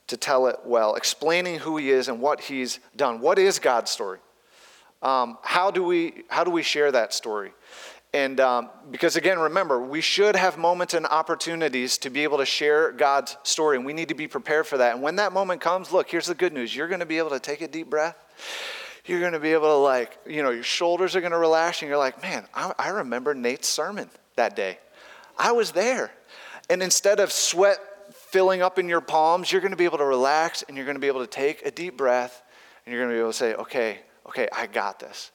to 0.07 0.17
tell 0.17 0.47
it 0.47 0.57
well, 0.65 0.95
explaining 0.95 1.59
who 1.59 1.77
He 1.77 1.89
is 1.89 2.07
and 2.07 2.19
what 2.19 2.41
He's 2.41 2.79
done. 2.95 3.19
What 3.19 3.39
is 3.39 3.59
God's 3.59 3.91
story? 3.91 4.19
Um, 5.01 5.37
how, 5.41 5.71
do 5.71 5.83
we, 5.83 6.23
how 6.29 6.43
do 6.43 6.51
we 6.51 6.63
share 6.63 6.91
that 6.91 7.13
story? 7.13 7.51
And 8.13 8.39
um, 8.39 8.69
because 8.91 9.15
again, 9.15 9.39
remember, 9.39 9.81
we 9.81 9.99
should 9.99 10.35
have 10.35 10.57
moments 10.57 10.93
and 10.93 11.05
opportunities 11.07 11.97
to 11.99 12.11
be 12.11 12.21
able 12.21 12.37
to 12.37 12.45
share 12.45 12.91
God's 12.91 13.35
story, 13.43 13.75
and 13.75 13.85
we 13.85 13.93
need 13.93 14.09
to 14.09 14.13
be 14.13 14.27
prepared 14.27 14.67
for 14.67 14.77
that. 14.77 14.93
And 14.93 15.01
when 15.01 15.15
that 15.15 15.33
moment 15.33 15.61
comes, 15.61 15.91
look, 15.91 16.09
here's 16.09 16.27
the 16.27 16.35
good 16.35 16.53
news 16.53 16.75
you're 16.75 16.87
going 16.87 16.99
to 16.99 17.07
be 17.07 17.17
able 17.17 17.31
to 17.31 17.39
take 17.39 17.61
a 17.61 17.67
deep 17.67 17.89
breath. 17.89 18.15
You're 19.05 19.19
going 19.19 19.33
to 19.33 19.39
be 19.39 19.51
able 19.51 19.67
to, 19.67 19.75
like, 19.75 20.17
you 20.25 20.43
know, 20.43 20.51
your 20.51 20.63
shoulders 20.63 21.15
are 21.15 21.21
going 21.21 21.31
to 21.33 21.37
relax, 21.37 21.81
and 21.81 21.89
you're 21.89 21.97
like, 21.97 22.21
man, 22.21 22.45
I, 22.53 22.73
I 22.77 22.89
remember 22.89 23.33
Nate's 23.33 23.67
sermon 23.67 24.09
that 24.35 24.55
day. 24.55 24.77
I 25.37 25.51
was 25.51 25.71
there. 25.71 26.11
And 26.69 26.81
instead 26.81 27.19
of 27.19 27.31
sweat 27.31 27.77
filling 28.13 28.61
up 28.61 28.79
in 28.79 28.89
your 28.89 29.01
palms, 29.01 29.51
you're 29.51 29.61
going 29.61 29.71
to 29.71 29.77
be 29.77 29.85
able 29.85 29.97
to 29.99 30.05
relax 30.05 30.63
and 30.63 30.75
you're 30.77 30.85
going 30.85 30.95
to 30.95 31.01
be 31.01 31.07
able 31.07 31.21
to 31.21 31.27
take 31.27 31.65
a 31.65 31.71
deep 31.71 31.97
breath 31.97 32.43
and 32.85 32.93
you're 32.93 33.01
going 33.01 33.11
to 33.11 33.15
be 33.15 33.19
able 33.19 33.31
to 33.31 33.37
say, 33.37 33.53
okay, 33.55 33.99
okay, 34.27 34.47
I 34.51 34.67
got 34.67 34.99
this. 34.99 35.31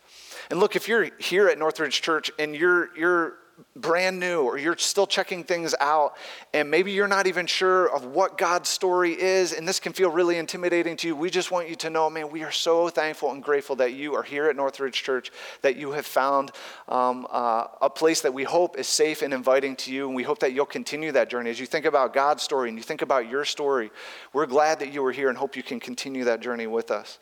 And 0.50 0.61
look, 0.61 0.76
if 0.76 0.88
you're 0.88 1.11
here 1.18 1.49
at 1.49 1.58
Northridge 1.58 2.02
Church 2.02 2.30
and 2.38 2.54
you're, 2.54 2.97
you're 2.97 3.35
brand 3.76 4.18
new 4.18 4.42
or 4.42 4.58
you're 4.58 4.76
still 4.76 5.06
checking 5.06 5.44
things 5.44 5.74
out 5.80 6.14
and 6.54 6.70
maybe 6.70 6.92
you're 6.92 7.08
not 7.08 7.26
even 7.26 7.46
sure 7.46 7.86
of 7.94 8.06
what 8.06 8.38
God's 8.38 8.68
story 8.68 9.12
is 9.12 9.52
and 9.52 9.66
this 9.66 9.80
can 9.80 9.92
feel 9.92 10.10
really 10.10 10.38
intimidating 10.38 10.96
to 10.98 11.08
you, 11.08 11.16
we 11.16 11.30
just 11.30 11.50
want 11.50 11.68
you 11.68 11.76
to 11.76 11.90
know, 11.90 12.08
man, 12.10 12.30
we 12.30 12.42
are 12.42 12.52
so 12.52 12.88
thankful 12.88 13.30
and 13.32 13.42
grateful 13.42 13.76
that 13.76 13.94
you 13.94 14.14
are 14.14 14.22
here 14.22 14.48
at 14.48 14.56
Northridge 14.56 15.02
Church, 15.02 15.30
that 15.62 15.76
you 15.76 15.92
have 15.92 16.06
found 16.06 16.50
um, 16.88 17.26
uh, 17.30 17.66
a 17.80 17.90
place 17.90 18.20
that 18.20 18.32
we 18.32 18.44
hope 18.44 18.78
is 18.78 18.86
safe 18.86 19.22
and 19.22 19.32
inviting 19.32 19.76
to 19.76 19.92
you. 19.92 20.06
And 20.06 20.16
we 20.16 20.22
hope 20.22 20.38
that 20.40 20.52
you'll 20.52 20.66
continue 20.66 21.12
that 21.12 21.30
journey. 21.30 21.50
As 21.50 21.60
you 21.60 21.66
think 21.66 21.84
about 21.84 22.14
God's 22.14 22.42
story 22.42 22.68
and 22.68 22.78
you 22.78 22.82
think 22.82 23.02
about 23.02 23.28
your 23.28 23.44
story, 23.44 23.90
we're 24.32 24.46
glad 24.46 24.80
that 24.80 24.92
you 24.92 25.04
are 25.04 25.12
here 25.12 25.28
and 25.28 25.38
hope 25.38 25.56
you 25.56 25.62
can 25.62 25.80
continue 25.80 26.24
that 26.24 26.40
journey 26.40 26.66
with 26.66 26.90
us. 26.90 27.18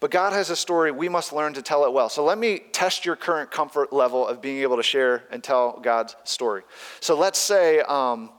But 0.00 0.10
God 0.10 0.32
has 0.32 0.50
a 0.50 0.56
story. 0.56 0.90
We 0.90 1.08
must 1.08 1.32
learn 1.32 1.54
to 1.54 1.62
tell 1.62 1.84
it 1.84 1.92
well. 1.92 2.08
So 2.08 2.24
let 2.24 2.38
me 2.38 2.60
test 2.72 3.04
your 3.04 3.16
current 3.16 3.50
comfort 3.50 3.92
level 3.92 4.26
of 4.26 4.42
being 4.42 4.58
able 4.58 4.76
to 4.76 4.82
share 4.82 5.24
and 5.30 5.42
tell 5.42 5.80
God's 5.80 6.16
story. 6.24 6.62
So 7.00 7.16
let's 7.16 7.38
say, 7.38 7.80
um, 7.80 8.30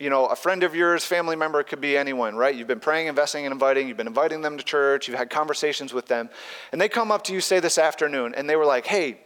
you 0.00 0.10
know, 0.10 0.26
a 0.26 0.36
friend 0.36 0.64
of 0.64 0.74
yours, 0.74 1.04
family 1.04 1.36
member, 1.36 1.62
could 1.62 1.80
be 1.80 1.96
anyone, 1.96 2.34
right? 2.34 2.54
You've 2.54 2.66
been 2.66 2.80
praying, 2.80 3.06
investing, 3.06 3.46
and 3.46 3.52
inviting. 3.52 3.86
You've 3.86 3.96
been 3.96 4.08
inviting 4.08 4.42
them 4.42 4.58
to 4.58 4.64
church. 4.64 5.06
You've 5.06 5.16
had 5.16 5.30
conversations 5.30 5.94
with 5.94 6.06
them. 6.06 6.28
And 6.72 6.80
they 6.80 6.88
come 6.88 7.12
up 7.12 7.22
to 7.24 7.32
you, 7.32 7.40
say, 7.40 7.60
this 7.60 7.78
afternoon, 7.78 8.34
and 8.34 8.50
they 8.50 8.56
were 8.56 8.66
like, 8.66 8.86
hey, 8.86 9.20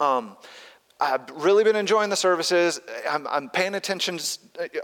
um, 0.00 0.36
I've 1.00 1.28
really 1.30 1.64
been 1.64 1.76
enjoying 1.76 2.10
the 2.10 2.16
services. 2.16 2.80
I'm, 3.10 3.26
I'm 3.26 3.48
paying 3.48 3.74
attention, 3.74 4.20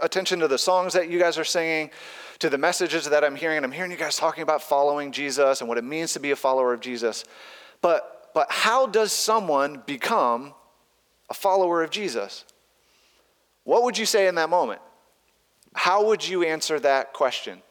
attention 0.01 0.39
to 0.39 0.47
the 0.47 0.57
songs 0.57 0.93
that 0.93 1.09
you 1.09 1.19
guys 1.19 1.37
are 1.37 1.45
singing 1.45 1.91
to 2.39 2.49
the 2.49 2.57
messages 2.57 3.05
that 3.05 3.23
I'm 3.23 3.35
hearing, 3.35 3.57
and 3.57 3.65
I'm 3.65 3.71
hearing 3.71 3.91
you 3.91 3.97
guys 3.97 4.15
talking 4.15 4.43
about 4.43 4.61
following 4.61 5.11
Jesus 5.11 5.59
and 5.61 5.67
what 5.67 5.77
it 5.77 5.83
means 5.83 6.13
to 6.13 6.19
be 6.19 6.31
a 6.31 6.35
follower 6.35 6.73
of 6.73 6.79
Jesus. 6.79 7.25
But, 7.81 8.31
but 8.33 8.47
how 8.49 8.87
does 8.87 9.11
someone 9.11 9.83
become 9.85 10.53
a 11.29 11.33
follower 11.33 11.83
of 11.83 11.89
Jesus? 11.89 12.45
What 13.63 13.83
would 13.83 13.97
you 13.97 14.05
say 14.05 14.27
in 14.27 14.35
that 14.35 14.49
moment? 14.49 14.81
How 15.73 16.05
would 16.07 16.27
you 16.27 16.43
answer 16.43 16.79
that 16.79 17.13
question? 17.13 17.61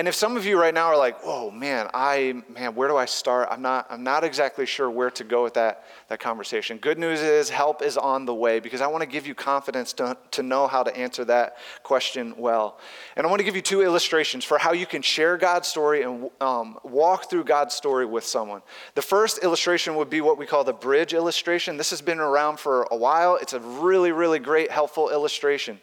And 0.00 0.08
if 0.08 0.14
some 0.14 0.38
of 0.38 0.46
you 0.46 0.58
right 0.58 0.72
now 0.72 0.86
are 0.86 0.96
like, 0.96 1.22
"Whoa, 1.22 1.50
man, 1.50 1.90
I 1.92 2.42
man, 2.48 2.74
where 2.74 2.88
do 2.88 2.96
I 2.96 3.04
start?" 3.04 3.48
I'm 3.50 3.60
not 3.60 3.86
I'm 3.90 4.02
not 4.02 4.24
exactly 4.24 4.64
sure 4.64 4.88
where 4.88 5.10
to 5.10 5.24
go 5.24 5.42
with 5.42 5.52
that 5.52 5.84
that 6.08 6.20
conversation. 6.20 6.78
Good 6.78 6.98
news 6.98 7.20
is 7.20 7.50
help 7.50 7.82
is 7.82 7.98
on 7.98 8.24
the 8.24 8.34
way 8.34 8.60
because 8.60 8.80
I 8.80 8.86
want 8.86 9.02
to 9.02 9.06
give 9.06 9.26
you 9.26 9.34
confidence 9.34 9.92
to, 9.92 10.16
to 10.30 10.42
know 10.42 10.66
how 10.66 10.82
to 10.82 10.96
answer 10.96 11.26
that 11.26 11.58
question 11.82 12.32
well. 12.38 12.78
And 13.14 13.26
I 13.26 13.28
want 13.28 13.40
to 13.40 13.44
give 13.44 13.54
you 13.54 13.60
two 13.60 13.82
illustrations 13.82 14.42
for 14.42 14.56
how 14.56 14.72
you 14.72 14.86
can 14.86 15.02
share 15.02 15.36
God's 15.36 15.68
story 15.68 16.02
and 16.02 16.30
um, 16.40 16.78
walk 16.82 17.28
through 17.28 17.44
God's 17.44 17.74
story 17.74 18.06
with 18.06 18.24
someone. 18.24 18.62
The 18.94 19.02
first 19.02 19.44
illustration 19.44 19.96
would 19.96 20.08
be 20.08 20.22
what 20.22 20.38
we 20.38 20.46
call 20.46 20.64
the 20.64 20.72
bridge 20.72 21.12
illustration. 21.12 21.76
This 21.76 21.90
has 21.90 22.00
been 22.00 22.20
around 22.20 22.58
for 22.58 22.88
a 22.90 22.96
while. 22.96 23.36
It's 23.36 23.52
a 23.52 23.60
really, 23.60 24.12
really 24.12 24.38
great, 24.38 24.70
helpful 24.70 25.10
illustration. 25.10 25.78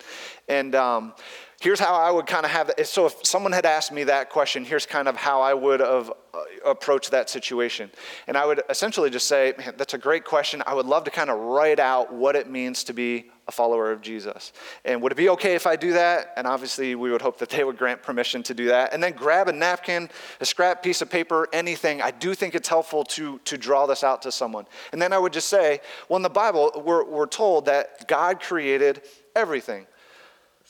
And 0.50 0.74
um, 0.74 1.14
here's 1.60 1.80
how 1.80 1.96
I 1.96 2.12
would 2.12 2.28
kind 2.28 2.46
of 2.46 2.52
have 2.52 2.70
it. 2.78 2.88
So 2.88 3.08
if 3.08 3.26
someone 3.26 3.52
had 3.52 3.66
asked 3.66 3.92
me 3.92 4.04
that 4.06 4.30
question, 4.30 4.64
here's 4.64 4.86
kind 4.86 5.08
of 5.08 5.16
how 5.16 5.42
I 5.42 5.54
would 5.54 5.80
have 5.80 6.12
uh, 6.34 6.42
approached 6.66 7.12
that 7.12 7.30
situation. 7.30 7.90
And 8.28 8.38
I 8.38 8.46
would 8.46 8.62
essentially 8.70 9.10
just 9.10 9.28
say, 9.28 9.54
man, 9.58 9.74
that's 9.76 9.96
a 9.96 9.98
great 9.98 10.24
question. 10.24 10.62
I 10.68 10.76
would 10.76 10.86
love 10.86 11.04
to 11.06 11.12
kind 11.12 11.30
of 11.30 11.40
write 11.40 11.80
out 11.80 12.14
what 12.14 12.36
it 12.36 12.50
means 12.50 12.84
to 12.86 12.94
be 12.94 13.32
a 13.48 13.52
follower 13.52 13.92
of 13.92 14.02
Jesus. 14.02 14.52
And 14.86 15.02
would 15.02 15.14
it 15.14 15.16
be 15.16 15.30
okay 15.30 15.56
if 15.56 15.66
I 15.66 15.78
do 15.78 15.94
that? 15.94 16.34
And 16.36 16.46
obviously, 16.46 16.96
we 16.96 17.12
would 17.12 17.22
hope 17.22 17.40
that 17.40 17.50
they 17.50 17.64
would 17.64 17.78
grant 17.78 18.04
permission 18.04 18.44
to 18.44 18.54
do 18.54 18.68
that. 18.68 18.94
And 18.94 19.02
then 19.02 19.14
grab 19.14 19.48
a 19.48 19.54
napkin, 19.54 20.10
a 20.42 20.46
scrap 20.46 20.84
piece 20.84 21.02
of 21.02 21.10
paper, 21.10 21.48
anything. 21.54 22.02
I 22.02 22.12
do 22.12 22.36
think 22.36 22.56
it's 22.56 22.68
helpful 22.68 23.04
to, 23.06 23.40
to 23.46 23.58
draw 23.58 23.86
this 23.88 24.04
out 24.04 24.22
to 24.24 24.32
someone. 24.32 24.66
And 24.92 25.02
then 25.02 25.14
I 25.14 25.18
would 25.18 25.34
just 25.34 25.48
say, 25.48 25.80
well, 26.10 26.18
in 26.18 26.24
the 26.24 26.30
Bible, 26.30 26.84
we're, 26.86 27.06
we're 27.06 27.26
told 27.26 27.66
that 27.66 28.08
God 28.08 28.42
created 28.42 29.02
everything. 29.36 29.88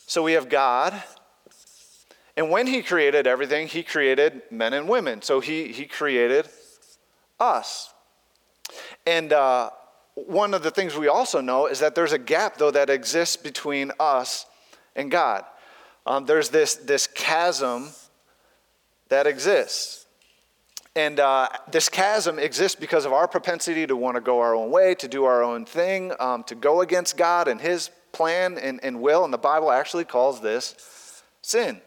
So 0.08 0.22
we 0.22 0.32
have 0.32 0.48
God. 0.48 1.02
And 2.34 2.50
when 2.50 2.66
he 2.66 2.82
created 2.82 3.26
everything, 3.26 3.68
he 3.68 3.82
created 3.82 4.40
men 4.50 4.72
and 4.72 4.88
women. 4.88 5.20
So 5.20 5.40
he, 5.40 5.70
he 5.70 5.84
created 5.84 6.48
us. 7.38 7.92
And 9.06 9.34
uh, 9.34 9.68
one 10.14 10.54
of 10.54 10.62
the 10.62 10.70
things 10.70 10.96
we 10.96 11.08
also 11.08 11.42
know 11.42 11.66
is 11.66 11.80
that 11.80 11.94
there's 11.94 12.12
a 12.12 12.18
gap, 12.18 12.56
though, 12.56 12.70
that 12.70 12.88
exists 12.88 13.36
between 13.36 13.92
us 14.00 14.46
and 14.96 15.10
God. 15.10 15.44
Um, 16.06 16.24
there's 16.24 16.48
this, 16.48 16.76
this 16.76 17.06
chasm 17.06 17.90
that 19.10 19.26
exists. 19.26 20.06
And 20.96 21.20
uh, 21.20 21.50
this 21.70 21.90
chasm 21.90 22.38
exists 22.38 22.80
because 22.80 23.04
of 23.04 23.12
our 23.12 23.28
propensity 23.28 23.86
to 23.86 23.94
want 23.94 24.14
to 24.14 24.22
go 24.22 24.40
our 24.40 24.54
own 24.54 24.70
way, 24.70 24.94
to 24.94 25.06
do 25.06 25.24
our 25.24 25.42
own 25.42 25.66
thing, 25.66 26.14
um, 26.18 26.44
to 26.44 26.54
go 26.54 26.80
against 26.80 27.18
God 27.18 27.46
and 27.46 27.60
His 27.60 27.90
plan 28.18 28.58
and, 28.58 28.80
and 28.82 29.00
will, 29.00 29.24
and 29.24 29.32
the 29.32 29.38
Bible 29.38 29.70
actually 29.70 30.04
calls 30.04 30.40
this 30.40 31.22
sin. 31.40 31.80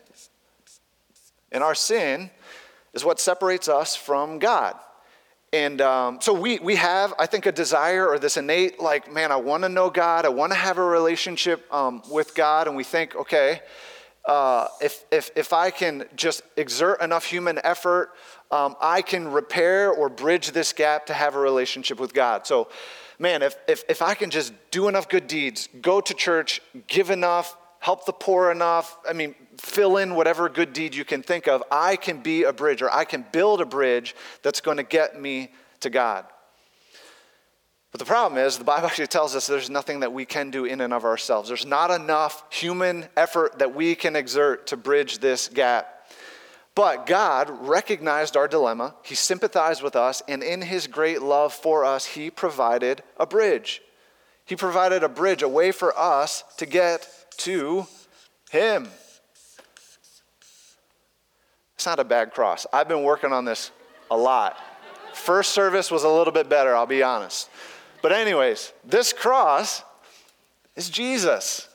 And 1.51 1.61
our 1.61 1.75
sin 1.75 2.31
is 2.93 3.03
what 3.03 3.19
separates 3.19 3.67
us 3.67 3.95
from 3.95 4.39
God. 4.39 4.75
And 5.53 5.81
um, 5.81 6.21
so 6.21 6.33
we, 6.33 6.59
we 6.59 6.77
have, 6.77 7.13
I 7.19 7.25
think, 7.25 7.45
a 7.45 7.51
desire 7.51 8.07
or 8.07 8.17
this 8.17 8.38
innate, 8.38 8.79
like, 8.79 9.11
man, 9.11 9.33
I 9.33 9.35
want 9.35 9.63
to 9.63 9.69
know 9.69 9.89
God. 9.89 10.25
I 10.25 10.29
want 10.29 10.53
to 10.53 10.57
have 10.57 10.77
a 10.77 10.85
relationship 10.85 11.61
um, 11.73 12.01
with 12.09 12.33
God. 12.33 12.67
And 12.67 12.77
we 12.77 12.85
think, 12.85 13.13
okay, 13.15 13.59
uh, 14.25 14.67
if, 14.79 15.03
if, 15.11 15.29
if 15.35 15.51
I 15.51 15.69
can 15.69 16.05
just 16.15 16.43
exert 16.55 17.01
enough 17.01 17.25
human 17.25 17.59
effort, 17.65 18.11
um, 18.50 18.77
I 18.79 19.01
can 19.01 19.27
repair 19.27 19.91
or 19.91 20.07
bridge 20.07 20.51
this 20.51 20.71
gap 20.71 21.07
to 21.07 21.13
have 21.13 21.35
a 21.35 21.39
relationship 21.39 22.00
with 22.00 22.13
God. 22.13 22.47
So 22.47 22.69
man, 23.22 23.44
if, 23.44 23.56
if, 23.68 23.84
if 23.88 24.01
I 24.01 24.16
can 24.16 24.32
just 24.32 24.51
do 24.72 24.88
enough 24.88 25.08
good 25.08 25.28
deeds, 25.28 25.70
go 25.82 26.01
to 26.01 26.13
church, 26.13 26.60
give 26.88 27.12
enough, 27.12 27.56
help 27.80 28.06
the 28.06 28.13
poor 28.13 28.51
enough, 28.51 28.98
I 29.08 29.13
mean, 29.13 29.36
fill 29.58 29.98
in 29.98 30.16
whatever 30.16 30.50
good 30.50 30.74
deed 30.74 30.96
you 30.96 31.06
can 31.06 31.22
think 31.22 31.48
of, 31.48 31.63
I 31.72 31.96
can 31.96 32.22
be 32.22 32.44
a 32.44 32.51
bridge 32.51 32.82
or 32.82 32.92
I 32.92 33.06
can 33.06 33.24
build 33.32 33.62
a 33.62 33.66
bridge 33.66 34.16
that's 34.42 34.60
going 34.60 34.78
to 34.78 34.84
get 34.84 35.22
me 35.22 35.51
to 35.82 35.90
God. 35.92 36.25
But 37.92 38.00
the 38.00 38.06
problem 38.06 38.44
is, 38.44 38.58
the 38.58 38.63
Bible 38.63 38.88
actually 38.88 39.08
tells 39.08 39.36
us 39.36 39.46
there's 39.48 39.70
nothing 39.70 40.00
that 40.00 40.12
we 40.12 40.25
can 40.25 40.50
do 40.50 40.66
in 40.66 40.82
and 40.82 40.92
of 40.92 41.06
ourselves. 41.06 41.48
There's 41.48 41.66
not 41.66 41.92
enough 41.92 42.44
human 42.50 43.08
effort 43.16 43.60
that 43.60 43.75
we 43.75 43.96
can 43.96 44.16
exert 44.16 44.68
to 44.68 44.78
bridge 44.78 45.20
this 45.20 45.48
gap. 45.48 46.00
But 46.74 47.06
God 47.06 47.50
recognized 47.68 48.38
our 48.38 48.48
dilemma, 48.48 48.96
He 49.04 49.16
sympathized 49.16 49.84
with 49.84 49.96
us, 49.96 50.22
and 50.28 50.42
in 50.42 50.62
His 50.62 50.88
great 50.88 51.22
love 51.22 51.54
for 51.54 51.84
us, 51.84 52.06
He 52.06 52.30
provided 52.30 53.04
a 53.18 53.25
bridge. 53.25 53.82
He 54.46 54.56
provided 54.56 55.04
a 55.04 55.10
bridge, 55.10 55.42
a 55.42 55.50
way 55.50 55.72
for 55.72 55.98
us 55.98 56.44
to 56.58 56.66
get 56.66 57.08
to 57.38 57.88
Him. 58.51 58.88
It's 61.75 61.86
not 61.86 62.00
a 62.00 62.04
bad 62.04 62.32
cross. 62.32 62.66
I've 62.72 62.88
been 62.88 63.04
working 63.04 63.34
on 63.34 63.44
this 63.44 63.72
a 64.10 64.16
lot. 64.18 64.58
First 65.13 65.51
service 65.51 65.92
was 65.92 66.04
a 66.04 66.10
little 66.10 66.34
bit 66.34 66.48
better, 66.48 66.75
I'll 66.75 66.86
be 66.86 67.04
honest. 67.04 67.50
But, 68.01 68.12
anyways, 68.12 68.72
this 68.86 69.13
cross 69.13 69.84
is 70.75 70.90
Jesus. 70.90 71.68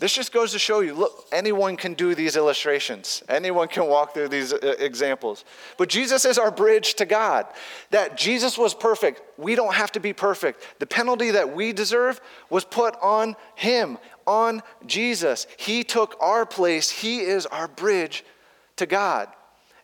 This 0.00 0.14
just 0.14 0.32
goes 0.32 0.52
to 0.52 0.58
show 0.58 0.80
you 0.80 0.94
look, 0.94 1.26
anyone 1.30 1.76
can 1.76 1.92
do 1.92 2.14
these 2.14 2.34
illustrations, 2.34 3.22
anyone 3.28 3.68
can 3.68 3.86
walk 3.86 4.14
through 4.14 4.28
these 4.28 4.50
uh, 4.50 4.74
examples. 4.78 5.44
But 5.76 5.90
Jesus 5.90 6.24
is 6.24 6.38
our 6.38 6.50
bridge 6.50 6.94
to 6.94 7.04
God. 7.04 7.46
That 7.90 8.16
Jesus 8.16 8.56
was 8.56 8.72
perfect. 8.72 9.20
We 9.36 9.54
don't 9.54 9.74
have 9.74 9.92
to 9.92 10.00
be 10.00 10.14
perfect. 10.14 10.64
The 10.78 10.86
penalty 10.86 11.32
that 11.32 11.54
we 11.54 11.74
deserve 11.74 12.18
was 12.48 12.64
put 12.64 12.96
on 13.02 13.36
Him, 13.56 13.98
on 14.26 14.62
Jesus. 14.86 15.46
He 15.58 15.84
took 15.84 16.16
our 16.18 16.46
place, 16.46 16.90
He 16.90 17.20
is 17.20 17.44
our 17.44 17.68
bridge 17.68 18.24
to 18.76 18.86
God. 18.86 19.28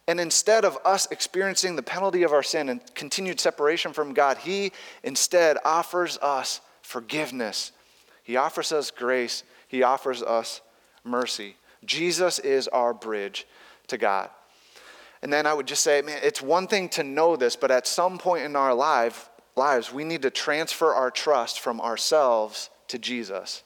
And 0.09 0.19
instead 0.19 0.65
of 0.65 0.79
us 0.83 1.07
experiencing 1.11 1.77
the 1.77 1.83
penalty 1.83 2.23
of 2.23 2.33
our 2.33 2.43
sin 2.43 2.71
and 2.71 2.81
continued 2.95 3.39
separation 3.39 3.93
from 3.93 4.15
God, 4.15 4.39
He 4.39 4.73
instead 5.03 5.59
offers 5.63 6.17
us 6.23 6.63
forgiveness. 6.81 7.73
He 8.23 8.37
offers 8.37 8.73
us 8.73 8.91
grace 8.91 9.43
He 9.69 9.83
offers 9.83 10.23
us 10.23 10.61
mercy. 11.05 11.57
Jesus 11.85 12.39
is 12.39 12.69
our 12.69 12.93
bridge 12.93 13.47
to 13.89 13.99
God. 13.99 14.31
And 15.23 15.33
then 15.33 15.47
I 15.47 15.55
would 15.55 15.67
just 15.67 15.83
say, 15.83 16.03
man, 16.03 16.21
it's 16.23 16.43
one 16.43 16.67
thing 16.67 16.89
to 16.91 17.03
know 17.03 17.37
this, 17.37 17.57
but 17.57 17.71
at 17.71 17.87
some 17.87 18.19
point 18.19 18.45
in 18.45 18.55
our 18.55 18.75
life, 18.75 19.31
lives, 19.57 19.93
we 19.93 20.05
need 20.05 20.23
to 20.23 20.31
transfer 20.31 20.95
our 20.95 21.11
trust 21.11 21.61
from 21.61 21.81
ourselves 21.81 22.71
to 22.89 22.99
Jesus. 22.99 23.63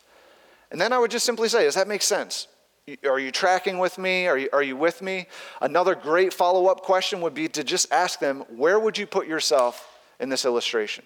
And 0.71 0.81
then 0.81 0.93
I 0.93 0.99
would 0.99 1.11
just 1.11 1.27
simply 1.27 1.49
say, 1.49 1.65
does 1.65 1.75
that 1.75 1.89
make 1.89 2.03
sense? 2.03 2.47
Are 3.05 3.19
you 3.19 3.31
tracking 3.31 3.79
with 3.79 3.99
me? 3.99 4.27
Are 4.27 4.39
you, 4.39 4.49
are 4.53 4.63
you 4.63 4.77
with 4.77 5.03
me? 5.03 5.27
Another 5.61 5.95
great 5.95 6.33
follow 6.33 6.67
up 6.67 6.83
question 6.83 7.21
would 7.21 7.35
be 7.35 7.49
to 7.49 7.65
just 7.65 7.93
ask 7.93 8.21
them, 8.21 8.45
where 8.57 8.79
would 8.79 8.97
you 8.97 9.07
put 9.07 9.27
yourself 9.27 9.99
in 10.19 10.29
this 10.29 10.45
illustration? 10.45 11.05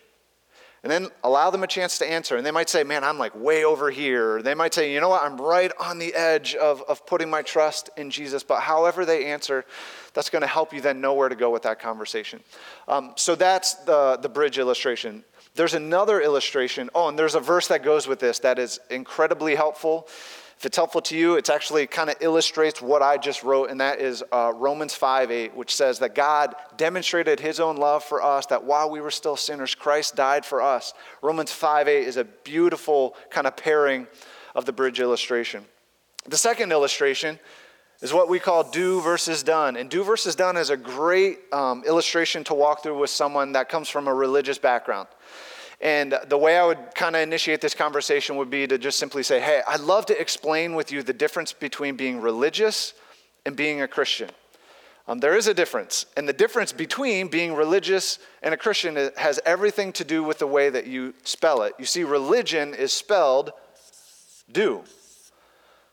And 0.85 0.91
then 0.91 1.09
allow 1.25 1.51
them 1.51 1.63
a 1.63 1.67
chance 1.67 1.97
to 1.99 2.09
answer. 2.09 2.37
And 2.37 2.45
they 2.45 2.51
might 2.51 2.69
say, 2.69 2.85
man, 2.85 3.05
I'm 3.05 3.19
like 3.19 3.35
way 3.35 3.65
over 3.65 3.91
here. 3.91 4.43
They 4.43 4.55
might 4.55 4.75
say, 4.75 4.93
you 4.93 5.01
know 5.01 5.09
what, 5.09 5.23
I'm 5.23 5.41
right 5.41 5.73
on 5.81 5.99
the 5.99 6.15
edge 6.15 6.55
of, 6.55 6.83
of 6.83 7.07
putting 7.07 7.31
my 7.31 7.41
trust 7.41 7.89
in 7.97 8.11
Jesus. 8.11 8.43
But 8.43 8.61
however 8.61 9.07
they 9.07 9.25
answer, 9.25 9.65
that's 10.13 10.29
going 10.29 10.43
to 10.43 10.47
help 10.47 10.75
you 10.75 10.83
then 10.83 11.01
know 11.01 11.15
where 11.15 11.31
to 11.31 11.35
go 11.35 11.49
with 11.51 11.63
that 11.63 11.81
conversation. 11.81 12.41
Um, 12.87 13.15
so 13.17 13.35
that's 13.35 13.75
the, 13.85 14.19
the 14.21 14.29
bridge 14.29 14.59
illustration. 14.59 15.25
There's 15.55 15.73
another 15.73 16.21
illustration. 16.21 16.91
Oh, 16.95 17.09
and 17.09 17.19
there's 17.19 17.35
a 17.35 17.41
verse 17.41 17.69
that 17.69 17.83
goes 17.83 18.07
with 18.07 18.19
this 18.19 18.41
that 18.41 18.59
is 18.59 18.79
incredibly 18.91 19.55
helpful. 19.55 20.07
If 20.59 20.67
it's 20.67 20.77
helpful 20.77 21.01
to 21.03 21.17
you, 21.17 21.35
it's 21.35 21.51
actually 21.51 21.87
kind 21.87 22.09
of 22.09 22.17
illustrates 22.21 22.81
what 22.81 23.03
I 23.03 23.17
just 23.17 23.43
wrote, 23.43 23.71
and 23.71 23.81
that 23.81 24.01
is 24.01 24.23
uh, 24.33 24.53
Romans 24.55 24.95
5 24.95 25.31
8, 25.31 25.55
which 25.55 25.75
says 25.75 25.99
that 25.99 26.15
God 26.15 26.55
demonstrated 26.77 27.41
his 27.41 27.61
own 27.61 27.77
love 27.77 28.05
for 28.05 28.23
us, 28.23 28.47
that 28.47 28.65
while 28.65 28.91
we 28.91 29.01
were 29.01 29.11
still 29.11 29.37
sinners, 29.37 29.75
Christ 29.75 30.15
died 30.15 30.47
for 30.47 30.63
us. 30.63 30.95
Romans 31.23 31.53
5 31.53 31.89
8 31.89 32.07
is 32.07 32.17
a 32.17 32.25
beautiful 32.25 33.17
kind 33.31 33.47
of 33.47 33.57
pairing 33.57 34.07
of 34.55 34.65
the 34.65 34.73
bridge 34.73 35.01
illustration. 35.01 35.65
The 36.27 36.39
second 36.39 36.73
illustration 36.73 37.39
is 38.01 38.13
what 38.13 38.29
we 38.29 38.39
call 38.39 38.65
do 38.65 39.01
versus 39.01 39.43
done. 39.43 39.77
And 39.77 39.91
do 39.91 40.05
versus 40.05 40.35
done 40.35 40.57
is 40.57 40.71
a 40.71 40.77
great 40.77 41.39
um, 41.53 41.83
illustration 41.85 42.45
to 42.45 42.55
walk 42.55 42.83
through 42.83 42.99
with 42.99 43.11
someone 43.11 43.53
that 43.53 43.69
comes 43.69 43.89
from 43.89 44.09
a 44.09 44.15
religious 44.15 44.59
background. 44.59 45.09
And 45.81 46.19
the 46.29 46.39
way 46.39 46.57
I 46.57 46.65
would 46.65 46.95
kind 46.95 47.17
of 47.17 47.23
initiate 47.23 47.61
this 47.61 47.75
conversation 47.75 48.37
would 48.37 48.51
be 48.51 48.67
to 48.67 48.79
just 48.79 48.99
simply 48.99 49.23
say, 49.23 49.41
hey, 49.41 49.63
I'd 49.69 49.81
love 49.81 50.07
to 50.07 50.21
explain 50.21 50.75
with 50.75 50.93
you 50.93 51.03
the 51.03 51.13
difference 51.13 51.53
between 51.53 51.97
being 51.97 52.21
religious 52.21 52.95
and 53.45 53.57
being 53.57 53.83
a 53.83 53.89
Christian. 53.89 54.31
Um, 55.07 55.19
there 55.19 55.37
is 55.37 55.49
a 55.49 55.55
difference. 55.55 56.07
And 56.17 56.29
the 56.29 56.33
difference 56.33 56.73
between 56.73 57.29
being 57.29 57.55
religious 57.55 58.19
and 58.43 58.55
a 58.55 58.57
Christian 58.57 59.11
has 59.17 59.39
everything 59.45 59.93
to 59.95 60.05
do 60.05 60.23
with 60.23 60.39
the 60.39 60.47
way 60.47 60.71
that 60.71 60.87
you 60.87 61.13
spell 61.25 61.63
it. 61.63 61.75
You 61.79 61.85
see, 61.85 62.05
religion 62.05 62.75
is 62.75 62.93
spelled 62.93 63.53
do. 64.51 64.85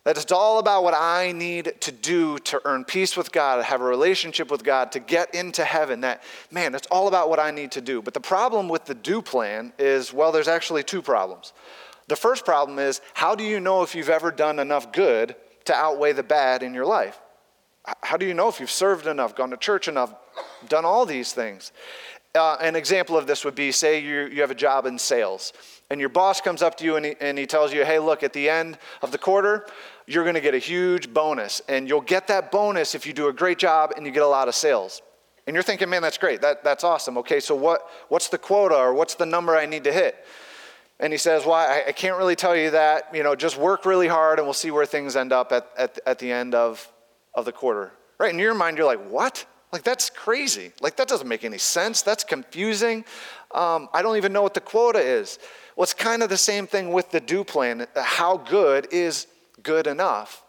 That 0.03 0.17
it's 0.17 0.31
all 0.31 0.57
about 0.57 0.83
what 0.83 0.95
I 0.95 1.31
need 1.31 1.75
to 1.81 1.91
do 1.91 2.39
to 2.39 2.59
earn 2.65 2.85
peace 2.85 3.15
with 3.15 3.31
God, 3.31 3.57
to 3.57 3.63
have 3.63 3.81
a 3.81 3.85
relationship 3.85 4.49
with 4.49 4.63
God, 4.63 4.91
to 4.93 4.99
get 4.99 5.35
into 5.35 5.63
heaven. 5.63 6.01
That, 6.01 6.23
man, 6.49 6.73
it's 6.73 6.87
all 6.87 7.07
about 7.07 7.29
what 7.29 7.39
I 7.39 7.51
need 7.51 7.71
to 7.73 7.81
do. 7.81 8.01
But 8.01 8.15
the 8.15 8.19
problem 8.19 8.67
with 8.67 8.85
the 8.85 8.95
do 8.95 9.21
plan 9.21 9.73
is, 9.77 10.11
well, 10.11 10.31
there's 10.31 10.47
actually 10.47 10.83
two 10.83 11.03
problems. 11.03 11.53
The 12.07 12.15
first 12.15 12.45
problem 12.45 12.79
is, 12.79 12.99
how 13.13 13.35
do 13.35 13.43
you 13.43 13.59
know 13.59 13.83
if 13.83 13.93
you've 13.93 14.09
ever 14.09 14.31
done 14.31 14.57
enough 14.57 14.91
good 14.91 15.35
to 15.65 15.73
outweigh 15.73 16.13
the 16.13 16.23
bad 16.23 16.63
in 16.63 16.73
your 16.73 16.85
life? 16.85 17.19
How 18.01 18.17
do 18.17 18.25
you 18.25 18.33
know 18.33 18.47
if 18.47 18.59
you've 18.59 18.71
served 18.71 19.05
enough, 19.05 19.35
gone 19.35 19.51
to 19.51 19.57
church 19.57 19.87
enough, 19.87 20.13
done 20.67 20.83
all 20.83 21.05
these 21.05 21.33
things? 21.33 21.71
Uh, 22.33 22.55
an 22.61 22.75
example 22.77 23.17
of 23.17 23.27
this 23.27 23.43
would 23.43 23.55
be 23.55 23.71
say 23.71 23.99
you, 23.99 24.21
you 24.27 24.41
have 24.41 24.51
a 24.51 24.55
job 24.55 24.85
in 24.85 24.97
sales 24.97 25.51
and 25.89 25.99
your 25.99 26.07
boss 26.07 26.39
comes 26.39 26.61
up 26.61 26.77
to 26.77 26.85
you 26.85 26.95
and 26.95 27.05
he, 27.05 27.15
and 27.19 27.37
he 27.37 27.45
tells 27.45 27.73
you, 27.73 27.83
hey, 27.83 27.99
look, 27.99 28.23
at 28.23 28.31
the 28.31 28.47
end 28.47 28.77
of 29.01 29.11
the 29.11 29.17
quarter, 29.17 29.67
you're 30.07 30.23
going 30.23 30.35
to 30.35 30.41
get 30.41 30.55
a 30.55 30.59
huge 30.59 31.13
bonus. 31.13 31.61
And 31.67 31.89
you'll 31.89 31.99
get 31.99 32.27
that 32.27 32.49
bonus 32.49 32.95
if 32.95 33.05
you 33.05 33.11
do 33.11 33.27
a 33.27 33.33
great 33.33 33.57
job 33.57 33.91
and 33.97 34.05
you 34.05 34.11
get 34.13 34.23
a 34.23 34.27
lot 34.27 34.47
of 34.47 34.55
sales. 34.55 35.01
And 35.45 35.53
you're 35.53 35.63
thinking, 35.63 35.89
man, 35.89 36.01
that's 36.01 36.17
great. 36.17 36.41
That, 36.41 36.63
that's 36.63 36.85
awesome. 36.85 37.17
Okay, 37.17 37.41
so 37.41 37.55
what, 37.55 37.89
what's 38.07 38.29
the 38.29 38.37
quota 38.37 38.75
or 38.75 38.93
what's 38.93 39.15
the 39.15 39.25
number 39.25 39.57
I 39.57 39.65
need 39.65 39.83
to 39.83 39.91
hit? 39.91 40.15
And 41.01 41.11
he 41.11 41.17
says, 41.17 41.45
well, 41.45 41.55
I, 41.55 41.83
I 41.87 41.91
can't 41.91 42.17
really 42.17 42.37
tell 42.37 42.55
you 42.55 42.71
that. 42.71 43.13
You 43.13 43.23
know, 43.23 43.35
just 43.35 43.57
work 43.57 43.85
really 43.85 44.07
hard 44.07 44.39
and 44.39 44.47
we'll 44.47 44.53
see 44.53 44.71
where 44.71 44.85
things 44.85 45.17
end 45.17 45.33
up 45.33 45.51
at, 45.51 45.67
at, 45.77 45.99
at 46.05 46.19
the 46.19 46.31
end 46.31 46.55
of, 46.55 46.89
of 47.33 47.43
the 47.43 47.51
quarter. 47.51 47.91
Right? 48.17 48.31
In 48.31 48.39
your 48.39 48.53
mind, 48.53 48.77
you're 48.77 48.85
like, 48.85 49.05
what? 49.09 49.45
Like, 49.71 49.83
that's 49.83 50.09
crazy. 50.09 50.71
Like, 50.81 50.97
that 50.97 51.07
doesn't 51.07 51.27
make 51.27 51.43
any 51.43 51.57
sense. 51.57 52.01
That's 52.01 52.23
confusing. 52.23 53.05
Um, 53.53 53.89
I 53.93 54.01
don't 54.01 54.17
even 54.17 54.33
know 54.33 54.41
what 54.41 54.53
the 54.53 54.61
quota 54.61 54.99
is. 54.99 55.39
Well, 55.75 55.83
it's 55.83 55.93
kind 55.93 56.21
of 56.23 56.29
the 56.29 56.37
same 56.37 56.67
thing 56.67 56.91
with 56.91 57.11
the 57.11 57.19
do 57.19 57.43
plan. 57.43 57.87
How 57.95 58.37
good 58.37 58.87
is 58.91 59.27
good 59.63 59.87
enough? 59.87 60.43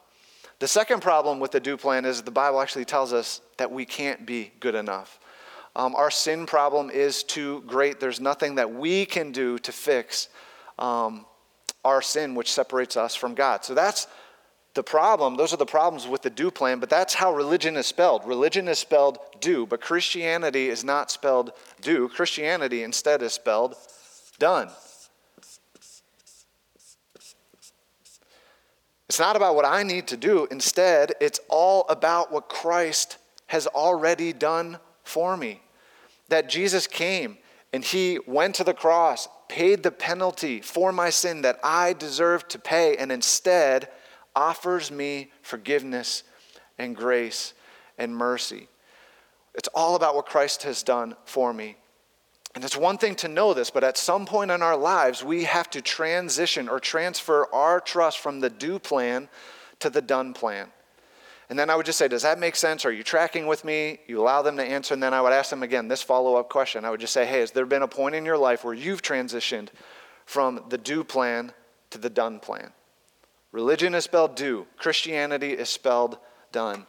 The 0.59 0.69
second 0.69 1.03
problem 1.03 1.41
with 1.41 1.51
the 1.51 1.61
do 1.61 1.77
plan 1.77 2.05
is 2.05 2.23
the 2.23 2.31
Bible 2.31 2.61
actually 2.61 2.85
tells 2.85 3.13
us 3.13 3.41
that 3.57 3.71
we 3.71 3.85
can't 3.85 4.27
be 4.27 4.53
good 4.61 4.75
enough. 4.75 5.19
Um, 5.75 5.95
our 5.95 6.11
sin 6.11 6.47
problem 6.47 6.91
is 6.91 7.23
too 7.23 7.63
great. 7.67 7.99
There's 7.99 8.21
nothing 8.21 8.57
that 8.57 8.73
we 8.73 9.07
can 9.07 9.33
do 9.33 9.59
to 9.61 9.73
fix 9.73 10.29
um, 10.79 11.27
our 11.85 12.03
sin, 12.03 12.35
which 12.35 12.53
separates 12.53 12.97
us 12.97 13.15
from 13.15 13.35
God. 13.35 13.65
So 13.65 13.75
that's 13.75 14.07
the 14.75 14.83
problem. 14.83 15.37
Those 15.37 15.53
are 15.53 15.59
the 15.59 15.67
problems 15.67 16.07
with 16.07 16.23
the 16.23 16.31
do 16.31 16.51
plan, 16.51 16.79
but 16.79 16.89
that's 16.89 17.15
how 17.15 17.35
religion 17.35 17.77
is 17.77 17.87
spelled. 17.87 18.27
Religion 18.27 18.69
is 18.69 18.79
spelled 18.79 19.19
do, 19.41 19.67
but 19.67 19.81
Christianity 19.81 20.69
is 20.69 20.83
not 20.85 21.11
spelled 21.11 21.53
do. 21.81 22.09
Christianity 22.09 22.83
instead 22.83 23.23
is 23.23 23.33
spelled 23.33 23.75
done. 24.39 24.71
It's 29.09 29.19
not 29.19 29.37
about 29.37 29.57
what 29.57 29.67
I 29.67 29.83
need 29.83 30.07
to 30.09 30.17
do. 30.17 30.49
Instead, 30.51 31.13
it's 31.21 31.39
all 31.51 31.85
about 31.91 32.33
what 32.33 32.49
Christ 32.49 33.19
has 33.49 33.67
already 33.67 34.33
done 34.33 34.79
for 35.05 35.37
me. 35.37 35.61
That 36.31 36.49
Jesus 36.49 36.87
came 36.87 37.37
and 37.75 37.85
he 37.85 38.19
went 38.27 38.55
to 38.55 38.65
the 38.65 38.73
cross, 38.73 39.29
paid 39.49 39.83
the 39.83 39.91
penalty 39.91 40.63
for 40.63 40.93
my 40.93 41.11
sin 41.11 41.43
that 41.43 41.61
I 41.63 41.93
deserved 41.93 42.49
to 42.51 42.59
pay, 42.59 42.97
and 42.97 43.13
instead 43.13 43.89
offers 44.35 44.90
me 44.90 45.31
forgiveness 45.42 46.23
and 46.79 46.97
grace 46.97 47.55
and 47.99 48.14
mercy. 48.16 48.68
It's 49.55 49.68
all 49.75 49.97
about 49.97 50.14
what 50.14 50.27
Christ 50.27 50.62
has 50.62 50.83
done 50.83 51.16
for 51.25 51.53
me. 51.53 51.77
And 52.55 52.64
it's 52.64 52.77
one 52.77 52.99
thing 52.99 53.14
to 53.16 53.29
know 53.29 53.55
this, 53.55 53.71
but 53.71 53.85
at 53.85 53.97
some 53.97 54.27
point 54.27 54.51
in 54.51 54.62
our 54.62 54.77
lives, 54.77 55.25
we 55.25 55.45
have 55.45 55.71
to 55.71 55.81
transition 55.81 56.68
or 56.68 56.81
transfer 56.81 57.47
our 57.53 57.81
trust 57.81 58.18
from 58.18 58.40
the 58.40 58.51
do 58.51 58.79
plan 58.79 59.29
to 59.79 59.88
the 59.88 60.03
done 60.03 60.35
plan. 60.35 60.68
And 61.49 61.59
then 61.59 61.71
I 61.71 61.77
would 61.77 61.87
just 61.87 61.99
say, 61.99 62.09
Does 62.09 62.23
that 62.23 62.38
make 62.38 62.57
sense? 62.57 62.85
Are 62.85 62.92
you 62.92 63.03
tracking 63.03 63.47
with 63.47 63.64
me? 63.64 64.01
You 64.07 64.21
allow 64.21 64.42
them 64.42 64.57
to 64.57 64.62
answer, 64.62 64.95
and 64.95 65.03
then 65.03 65.14
I 65.14 65.21
would 65.21 65.33
ask 65.33 65.51
them 65.51 65.62
again 65.62 65.88
this 65.88 66.03
follow 66.03 66.37
up 66.37 66.49
question. 66.49 66.85
I 66.85 66.90
would 66.90 67.01
just 67.01 67.12
say, 67.12 67.27
Hey, 67.27 67.40
has 67.40 67.51
there 67.51 67.66
been 67.66 67.83
a 67.83 67.88
point 67.88 68.14
in 68.14 68.25
your 68.25 68.38
life 68.38 68.64
where 68.64 68.75
you've 68.75 69.03
transitioned 69.03 69.68
from 70.25 70.64
the 70.68 70.79
do 70.79 71.05
plan 71.05 71.53
to 71.90 71.99
the 71.99 72.11
done 72.11 72.38
plan? 72.38 72.73
Religion 73.53 73.95
is 73.95 74.05
spelled 74.05 74.35
do, 74.35 74.67
Christianity 74.77 75.53
is 75.53 75.69
spelled 75.69 76.19
done. 76.51 76.87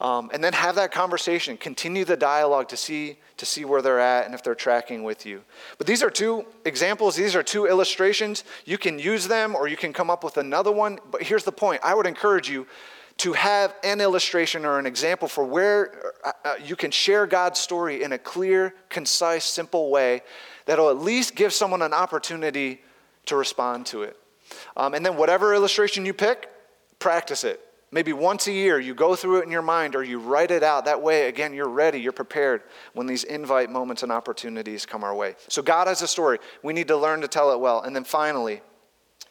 Um, 0.00 0.30
and 0.32 0.42
then 0.42 0.52
have 0.52 0.74
that 0.74 0.92
conversation. 0.92 1.56
Continue 1.56 2.04
the 2.04 2.16
dialogue 2.16 2.68
to 2.68 2.76
see, 2.76 3.18
to 3.36 3.46
see 3.46 3.64
where 3.64 3.80
they're 3.80 4.00
at 4.00 4.26
and 4.26 4.34
if 4.34 4.42
they're 4.42 4.54
tracking 4.54 5.04
with 5.04 5.24
you. 5.24 5.42
But 5.78 5.86
these 5.86 6.02
are 6.02 6.10
two 6.10 6.44
examples, 6.64 7.16
these 7.16 7.36
are 7.36 7.42
two 7.42 7.66
illustrations. 7.66 8.44
You 8.64 8.76
can 8.76 8.98
use 8.98 9.28
them 9.28 9.54
or 9.54 9.68
you 9.68 9.76
can 9.76 9.92
come 9.92 10.10
up 10.10 10.24
with 10.24 10.36
another 10.36 10.72
one. 10.72 10.98
But 11.10 11.22
here's 11.22 11.44
the 11.44 11.52
point 11.52 11.80
I 11.84 11.94
would 11.94 12.06
encourage 12.06 12.50
you 12.50 12.66
to 13.18 13.32
have 13.34 13.74
an 13.84 14.00
illustration 14.00 14.64
or 14.64 14.80
an 14.80 14.86
example 14.86 15.28
for 15.28 15.44
where 15.44 16.12
uh, 16.24 16.32
uh 16.44 16.54
you 16.62 16.74
can 16.74 16.90
share 16.90 17.26
God's 17.26 17.60
story 17.60 18.02
in 18.02 18.12
a 18.12 18.18
clear, 18.18 18.74
concise, 18.88 19.44
simple 19.44 19.90
way 19.90 20.22
that'll 20.66 20.90
at 20.90 20.98
least 20.98 21.36
give 21.36 21.52
someone 21.52 21.82
an 21.82 21.94
opportunity 21.94 22.82
to 23.26 23.36
respond 23.36 23.86
to 23.86 24.02
it. 24.02 24.16
Um, 24.76 24.94
and 24.94 25.04
then, 25.04 25.16
whatever 25.16 25.54
illustration 25.54 26.04
you 26.04 26.14
pick, 26.14 26.48
practice 26.98 27.44
it. 27.44 27.60
Maybe 27.90 28.12
once 28.12 28.48
a 28.48 28.52
year, 28.52 28.80
you 28.80 28.94
go 28.94 29.14
through 29.14 29.40
it 29.40 29.44
in 29.44 29.52
your 29.52 29.62
mind 29.62 29.94
or 29.94 30.02
you 30.02 30.18
write 30.18 30.50
it 30.50 30.64
out. 30.64 30.86
That 30.86 31.00
way, 31.00 31.28
again, 31.28 31.54
you're 31.54 31.68
ready, 31.68 32.00
you're 32.00 32.12
prepared 32.12 32.62
when 32.92 33.06
these 33.06 33.22
invite 33.22 33.70
moments 33.70 34.02
and 34.02 34.10
opportunities 34.10 34.84
come 34.84 35.04
our 35.04 35.14
way. 35.14 35.36
So, 35.48 35.62
God 35.62 35.86
has 35.86 36.02
a 36.02 36.08
story. 36.08 36.38
We 36.62 36.72
need 36.72 36.88
to 36.88 36.96
learn 36.96 37.20
to 37.20 37.28
tell 37.28 37.52
it 37.52 37.60
well. 37.60 37.82
And 37.82 37.94
then 37.94 38.04
finally, 38.04 38.62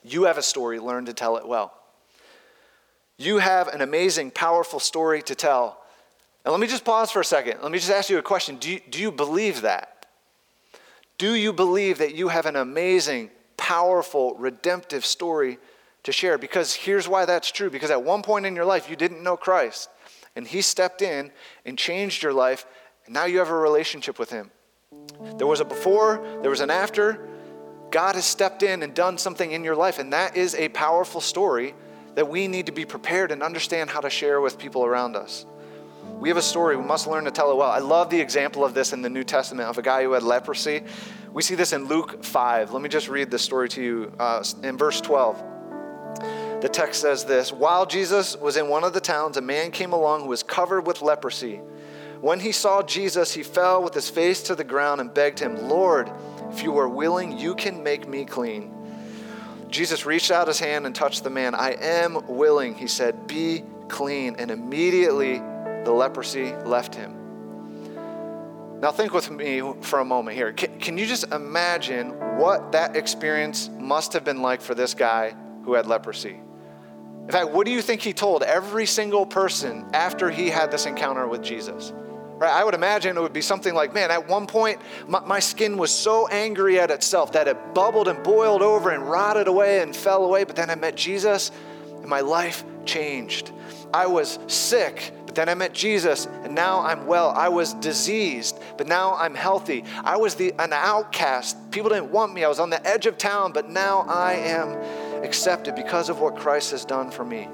you 0.03 0.23
have 0.23 0.37
a 0.37 0.43
story, 0.43 0.79
learn 0.79 1.05
to 1.05 1.13
tell 1.13 1.37
it 1.37 1.47
well. 1.47 1.73
You 3.17 3.37
have 3.37 3.67
an 3.67 3.81
amazing, 3.81 4.31
powerful 4.31 4.79
story 4.79 5.21
to 5.23 5.35
tell. 5.35 5.79
And 6.43 6.51
let 6.51 6.59
me 6.59 6.67
just 6.67 6.83
pause 6.83 7.11
for 7.11 7.21
a 7.21 7.25
second. 7.25 7.61
Let 7.61 7.71
me 7.71 7.77
just 7.77 7.91
ask 7.91 8.09
you 8.09 8.17
a 8.17 8.23
question 8.23 8.57
Do 8.57 8.71
you, 8.71 8.81
do 8.89 8.99
you 8.99 9.11
believe 9.11 9.61
that? 9.61 10.05
Do 11.17 11.35
you 11.35 11.53
believe 11.53 11.99
that 11.99 12.15
you 12.15 12.27
have 12.29 12.45
an 12.45 12.55
amazing, 12.55 13.29
powerful, 13.63 14.35
redemptive 14.35 15.05
story 15.05 15.57
to 16.03 16.11
share. 16.11 16.37
Because 16.37 16.73
here's 16.73 17.07
why 17.07 17.23
that's 17.23 17.49
true. 17.49 17.69
Because 17.69 17.91
at 17.91 18.03
one 18.03 18.21
point 18.21 18.45
in 18.45 18.57
your 18.57 18.65
life, 18.65 18.89
you 18.89 18.97
didn't 18.97 19.23
know 19.23 19.37
Christ, 19.37 19.89
and 20.35 20.45
He 20.45 20.61
stepped 20.61 21.01
in 21.01 21.31
and 21.65 21.77
changed 21.77 22.23
your 22.23 22.33
life, 22.33 22.65
and 23.05 23.13
now 23.13 23.23
you 23.23 23.37
have 23.37 23.49
a 23.49 23.55
relationship 23.55 24.19
with 24.19 24.29
Him. 24.29 24.51
There 25.37 25.47
was 25.47 25.61
a 25.61 25.65
before, 25.65 26.21
there 26.41 26.49
was 26.49 26.59
an 26.59 26.69
after. 26.69 27.25
God 27.89 28.15
has 28.15 28.25
stepped 28.25 28.63
in 28.63 28.83
and 28.83 28.93
done 28.93 29.17
something 29.17 29.53
in 29.53 29.63
your 29.63 29.77
life, 29.77 29.97
and 29.97 30.11
that 30.11 30.35
is 30.35 30.55
a 30.55 30.67
powerful 30.67 31.21
story 31.21 31.73
that 32.15 32.27
we 32.27 32.49
need 32.49 32.65
to 32.65 32.73
be 32.73 32.83
prepared 32.83 33.31
and 33.31 33.41
understand 33.41 33.89
how 33.89 34.01
to 34.01 34.09
share 34.09 34.41
with 34.41 34.59
people 34.59 34.83
around 34.83 35.15
us. 35.15 35.45
We 36.19 36.29
have 36.29 36.37
a 36.37 36.41
story, 36.41 36.77
we 36.77 36.83
must 36.83 37.07
learn 37.07 37.25
to 37.25 37.31
tell 37.31 37.51
it 37.51 37.55
well. 37.55 37.69
I 37.69 37.79
love 37.79 38.09
the 38.09 38.19
example 38.19 38.63
of 38.63 38.73
this 38.73 38.93
in 38.93 39.01
the 39.01 39.09
New 39.09 39.23
Testament 39.23 39.67
of 39.67 39.77
a 39.77 39.81
guy 39.81 40.03
who 40.03 40.13
had 40.13 40.23
leprosy. 40.23 40.83
We 41.33 41.41
see 41.41 41.55
this 41.55 41.73
in 41.73 41.85
Luke 41.85 42.23
5. 42.23 42.71
Let 42.71 42.81
me 42.81 42.89
just 42.89 43.09
read 43.09 43.29
this 43.29 43.41
story 43.41 43.67
to 43.69 43.81
you 43.81 44.13
uh, 44.19 44.43
in 44.63 44.77
verse 44.77 45.01
12. 45.01 45.43
The 46.61 46.69
text 46.69 47.01
says 47.01 47.25
this 47.25 47.51
While 47.51 47.85
Jesus 47.85 48.37
was 48.37 48.55
in 48.55 48.69
one 48.69 48.83
of 48.83 48.93
the 48.93 49.01
towns, 49.01 49.35
a 49.35 49.41
man 49.41 49.71
came 49.71 49.91
along 49.91 50.21
who 50.21 50.29
was 50.29 50.43
covered 50.43 50.87
with 50.87 51.01
leprosy. 51.01 51.57
When 52.21 52.39
he 52.39 52.53
saw 52.53 52.81
Jesus, 52.81 53.33
he 53.33 53.43
fell 53.43 53.83
with 53.83 53.93
his 53.93 54.09
face 54.09 54.43
to 54.43 54.55
the 54.55 54.63
ground 54.63 55.01
and 55.01 55.13
begged 55.13 55.39
him, 55.39 55.67
Lord, 55.67 56.09
if 56.51 56.63
you 56.63 56.77
are 56.77 56.87
willing, 56.87 57.37
you 57.37 57.53
can 57.53 57.83
make 57.83 58.07
me 58.07 58.23
clean. 58.23 58.73
Jesus 59.67 60.05
reached 60.05 60.31
out 60.31 60.47
his 60.47 60.59
hand 60.59 60.85
and 60.85 60.95
touched 60.95 61.25
the 61.25 61.29
man. 61.29 61.53
I 61.53 61.71
am 61.71 62.27
willing, 62.27 62.75
he 62.75 62.87
said, 62.87 63.27
be 63.27 63.63
clean. 63.89 64.35
And 64.37 64.51
immediately 64.51 65.41
the 65.83 65.91
leprosy 65.91 66.53
left 66.65 66.95
him. 66.95 67.23
Now, 68.81 68.91
think 68.91 69.13
with 69.13 69.31
me 69.31 69.61
for 69.81 69.99
a 69.99 70.05
moment 70.05 70.35
here. 70.35 70.51
Can, 70.51 70.77
can, 70.77 70.97
you 70.97 71.05
just 71.05 71.31
imagine 71.31 72.09
what 72.37 72.73
that 72.73 72.97
experience 72.97 73.69
must 73.79 74.11
have 74.11 74.25
been 74.25 74.41
like 74.41 74.59
for 74.61 74.75
this 74.75 74.93
guy 74.93 75.33
who 75.63 75.73
had 75.73 75.87
leprosy? 75.87 76.37
In 77.21 77.29
fact, 77.29 77.51
what 77.51 77.65
do 77.65 77.71
you 77.71 77.81
think 77.81 78.01
he 78.01 78.11
told 78.11 78.43
every 78.43 78.85
single 78.85 79.25
person 79.25 79.85
after 79.93 80.29
he 80.29 80.49
had 80.49 80.69
this 80.69 80.85
encounter 80.85 81.25
with 81.29 81.41
Jesus? 81.41 81.93
Right? 81.95 82.51
I 82.51 82.65
would 82.65 82.73
imagine 82.73 83.15
it 83.15 83.21
would 83.21 83.31
be 83.31 83.41
something 83.41 83.73
like, 83.73 83.93
man, 83.93 84.11
at 84.11 84.27
one 84.27 84.47
point, 84.47 84.81
my, 85.07 85.21
my 85.21 85.39
skin 85.39 85.77
was 85.77 85.89
so 85.89 86.27
angry 86.27 86.77
at 86.77 86.91
itself 86.91 87.31
that 87.31 87.47
it 87.47 87.73
bubbled 87.73 88.09
and 88.09 88.21
boiled 88.21 88.61
over 88.61 88.89
and 88.89 89.09
rotted 89.09 89.47
away 89.47 89.81
and 89.81 89.95
fell 89.95 90.25
away. 90.25 90.43
But 90.43 90.57
then 90.57 90.69
I 90.69 90.75
met 90.75 90.97
Jesus 90.97 91.51
and 91.87 92.07
my 92.07 92.19
life 92.19 92.65
changed. 92.83 93.53
I 93.93 94.07
was 94.07 94.39
sick, 94.47 95.13
but 95.33 95.47
then 95.47 95.49
I 95.49 95.55
met 95.55 95.73
Jesus 95.73 96.27
and 96.43 96.53
now 96.53 96.81
I'm 96.81 97.07
well. 97.07 97.31
I 97.31 97.49
was 97.49 97.73
diseased, 97.73 98.59
but 98.77 98.85
now 98.85 99.15
I'm 99.15 99.33
healthy. 99.33 99.83
I 100.03 100.15
was 100.17 100.35
the, 100.35 100.53
an 100.59 100.73
outcast. 100.73 101.71
People 101.71 101.89
didn't 101.89 102.11
want 102.11 102.35
me. 102.35 102.43
I 102.43 102.47
was 102.47 102.59
on 102.59 102.69
the 102.69 102.85
edge 102.87 103.07
of 103.07 103.17
town, 103.17 103.51
but 103.51 103.67
now 103.67 104.01
I 104.01 104.33
am 104.33 105.23
accepted 105.23 105.73
because 105.73 106.09
of 106.09 106.19
what 106.19 106.35
Christ 106.35 106.69
has 106.69 106.85
done 106.85 107.09
for 107.09 107.25
me. 107.25 107.49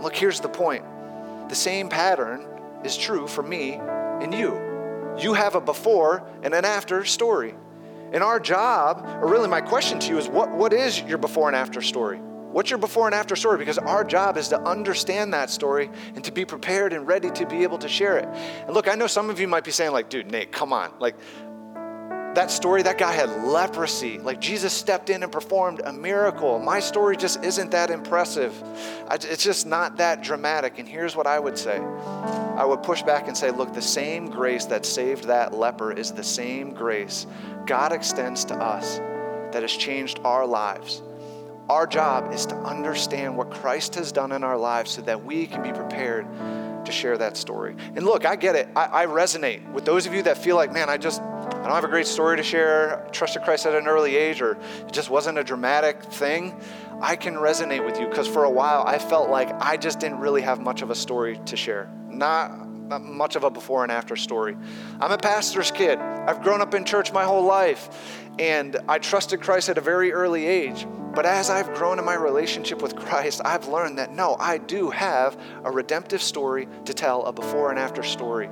Look, 0.00 0.16
here's 0.16 0.40
the 0.40 0.48
point 0.48 0.84
the 1.48 1.54
same 1.54 1.88
pattern 1.88 2.48
is 2.82 2.96
true 2.96 3.28
for 3.28 3.44
me 3.44 3.74
and 3.74 4.34
you. 4.34 4.60
You 5.20 5.34
have 5.34 5.54
a 5.54 5.60
before 5.60 6.28
and 6.42 6.52
an 6.52 6.64
after 6.64 7.04
story. 7.04 7.54
And 8.10 8.24
our 8.24 8.40
job, 8.40 9.06
or 9.22 9.28
really 9.28 9.46
my 9.46 9.60
question 9.60 10.00
to 10.00 10.08
you 10.08 10.18
is 10.18 10.26
what, 10.26 10.50
what 10.50 10.72
is 10.72 11.00
your 11.02 11.18
before 11.18 11.46
and 11.46 11.54
after 11.54 11.80
story? 11.80 12.20
What's 12.52 12.70
your 12.70 12.78
before 12.78 13.06
and 13.06 13.14
after 13.14 13.34
story? 13.34 13.58
Because 13.58 13.78
our 13.78 14.04
job 14.04 14.36
is 14.36 14.48
to 14.48 14.60
understand 14.60 15.32
that 15.32 15.50
story 15.50 15.90
and 16.14 16.22
to 16.24 16.30
be 16.30 16.44
prepared 16.44 16.92
and 16.92 17.06
ready 17.06 17.30
to 17.30 17.46
be 17.46 17.62
able 17.62 17.78
to 17.78 17.88
share 17.88 18.18
it. 18.18 18.26
And 18.26 18.74
look, 18.74 18.88
I 18.88 18.94
know 18.94 19.06
some 19.06 19.30
of 19.30 19.40
you 19.40 19.48
might 19.48 19.64
be 19.64 19.70
saying, 19.70 19.92
like, 19.92 20.10
dude, 20.10 20.30
Nate, 20.30 20.52
come 20.52 20.72
on. 20.72 20.92
Like, 21.00 21.16
that 22.34 22.50
story, 22.50 22.82
that 22.82 22.96
guy 22.96 23.12
had 23.12 23.28
leprosy. 23.44 24.18
Like 24.18 24.40
Jesus 24.40 24.72
stepped 24.72 25.10
in 25.10 25.22
and 25.22 25.30
performed 25.30 25.82
a 25.84 25.92
miracle. 25.92 26.58
My 26.58 26.80
story 26.80 27.16
just 27.16 27.44
isn't 27.44 27.70
that 27.72 27.90
impressive. 27.90 28.54
It's 29.10 29.44
just 29.44 29.66
not 29.66 29.98
that 29.98 30.22
dramatic. 30.22 30.78
And 30.78 30.88
here's 30.88 31.14
what 31.14 31.26
I 31.26 31.38
would 31.38 31.58
say 31.58 31.78
I 31.78 32.64
would 32.64 32.82
push 32.82 33.02
back 33.02 33.28
and 33.28 33.36
say, 33.36 33.50
look, 33.50 33.74
the 33.74 33.82
same 33.82 34.30
grace 34.30 34.64
that 34.66 34.86
saved 34.86 35.24
that 35.24 35.52
leper 35.52 35.92
is 35.92 36.12
the 36.12 36.24
same 36.24 36.72
grace 36.72 37.26
God 37.66 37.92
extends 37.92 38.44
to 38.46 38.54
us 38.54 38.98
that 39.52 39.62
has 39.62 39.72
changed 39.72 40.18
our 40.24 40.46
lives. 40.46 41.02
Our 41.68 41.86
job 41.86 42.32
is 42.32 42.46
to 42.46 42.56
understand 42.56 43.36
what 43.36 43.50
Christ 43.50 43.94
has 43.94 44.12
done 44.12 44.32
in 44.32 44.44
our 44.44 44.56
lives 44.56 44.90
so 44.90 45.02
that 45.02 45.24
we 45.24 45.46
can 45.46 45.62
be 45.62 45.72
prepared 45.72 46.26
to 46.84 46.92
share 46.92 47.16
that 47.18 47.36
story. 47.36 47.76
And 47.94 48.04
look, 48.04 48.26
I 48.26 48.36
get 48.36 48.56
it. 48.56 48.68
I, 48.74 49.04
I 49.04 49.06
resonate 49.06 49.70
with 49.72 49.84
those 49.84 50.06
of 50.06 50.14
you 50.14 50.22
that 50.24 50.38
feel 50.38 50.56
like, 50.56 50.72
man, 50.72 50.90
I 50.90 50.96
just 50.96 51.20
I 51.20 51.66
don't 51.66 51.76
have 51.76 51.84
a 51.84 51.88
great 51.88 52.08
story 52.08 52.36
to 52.36 52.42
share, 52.42 53.06
trusted 53.12 53.42
Christ 53.42 53.66
at 53.66 53.74
an 53.74 53.86
early 53.86 54.16
age, 54.16 54.42
or 54.42 54.58
it 54.80 54.92
just 54.92 55.10
wasn't 55.10 55.38
a 55.38 55.44
dramatic 55.44 56.02
thing, 56.02 56.60
I 57.00 57.14
can 57.14 57.34
resonate 57.34 57.84
with 57.86 58.00
you 58.00 58.08
because 58.08 58.26
for 58.26 58.44
a 58.44 58.50
while 58.50 58.82
I 58.84 58.98
felt 58.98 59.30
like 59.30 59.48
I 59.60 59.76
just 59.76 60.00
didn't 60.00 60.18
really 60.18 60.42
have 60.42 60.60
much 60.60 60.82
of 60.82 60.90
a 60.90 60.94
story 60.94 61.38
to 61.46 61.56
share. 61.56 61.88
Not, 62.08 62.68
not 62.68 63.02
much 63.02 63.36
of 63.36 63.44
a 63.44 63.50
before 63.50 63.84
and 63.84 63.92
after 63.92 64.16
story. 64.16 64.56
I'm 65.00 65.12
a 65.12 65.18
pastor's 65.18 65.70
kid. 65.70 66.00
I've 66.00 66.42
grown 66.42 66.60
up 66.60 66.74
in 66.74 66.84
church 66.84 67.12
my 67.12 67.22
whole 67.22 67.44
life, 67.44 68.20
and 68.40 68.76
I 68.88 68.98
trusted 68.98 69.40
Christ 69.40 69.68
at 69.68 69.78
a 69.78 69.80
very 69.80 70.12
early 70.12 70.46
age. 70.46 70.84
But 71.14 71.26
as 71.26 71.50
I've 71.50 71.74
grown 71.74 71.98
in 71.98 72.04
my 72.04 72.14
relationship 72.14 72.80
with 72.80 72.96
Christ, 72.96 73.42
I've 73.44 73.68
learned 73.68 73.98
that 73.98 74.12
no, 74.12 74.36
I 74.38 74.58
do 74.58 74.90
have 74.90 75.38
a 75.62 75.70
redemptive 75.70 76.22
story 76.22 76.68
to 76.86 76.94
tell, 76.94 77.26
a 77.26 77.32
before 77.32 77.70
and 77.70 77.78
after 77.78 78.02
story. 78.02 78.48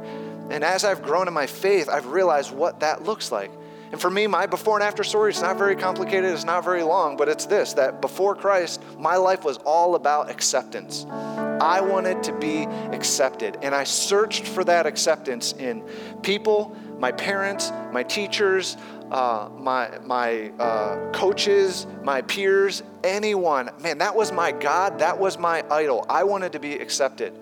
And 0.51 0.63
as 0.63 0.85
I've 0.85 1.03
grown 1.03 1.27
in 1.27 1.33
my 1.33 1.47
faith, 1.47 1.89
I've 1.89 2.07
realized 2.07 2.53
what 2.53 2.81
that 2.81 3.05
looks 3.05 3.33
like. 3.33 3.51
And 3.93 4.01
for 4.01 4.11
me, 4.11 4.27
my 4.27 4.47
before 4.47 4.77
and 4.77 4.85
after 4.85 5.03
story, 5.03 5.31
is 5.33 5.41
not 5.41 5.57
very 5.59 5.75
complicated, 5.75 6.31
it's 6.31 6.45
not 6.45 6.63
very 6.65 6.83
long, 6.83 7.17
but 7.17 7.29
it's 7.29 7.47
this 7.47 7.73
that 7.75 8.01
before 8.01 8.37
Christ, 8.37 8.83
my 8.99 9.17
life 9.17 9.43
was 9.43 9.57
all 9.59 9.95
about 9.95 10.31
acceptance. 10.31 11.07
I 11.11 11.81
wanted 11.81 12.23
to 12.25 12.33
be 12.39 12.65
accepted, 12.93 13.59
and 13.63 13.75
I 13.75 13.85
searched 13.85 14.47
for 14.47 14.65
that 14.65 14.87
acceptance 14.87 15.53
in 15.55 15.83
people, 16.23 16.77
my 16.99 17.11
parents, 17.11 17.73
my 17.91 18.03
teachers, 18.03 18.77
uh, 19.11 19.49
my, 19.57 19.99
my 20.05 20.51
uh, 20.59 21.11
coaches, 21.13 21.87
my 22.03 22.23
peers, 22.23 22.83
anyone. 23.03 23.71
Man, 23.81 23.99
that 23.99 24.15
was 24.15 24.33
my 24.33 24.53
God, 24.53 24.99
that 25.01 25.19
was 25.19 25.39
my 25.39 25.65
idol. 25.71 26.07
I 26.09 26.25
wanted 26.25 26.53
to 26.53 26.61
be 26.61 26.75
accepted. 26.75 27.39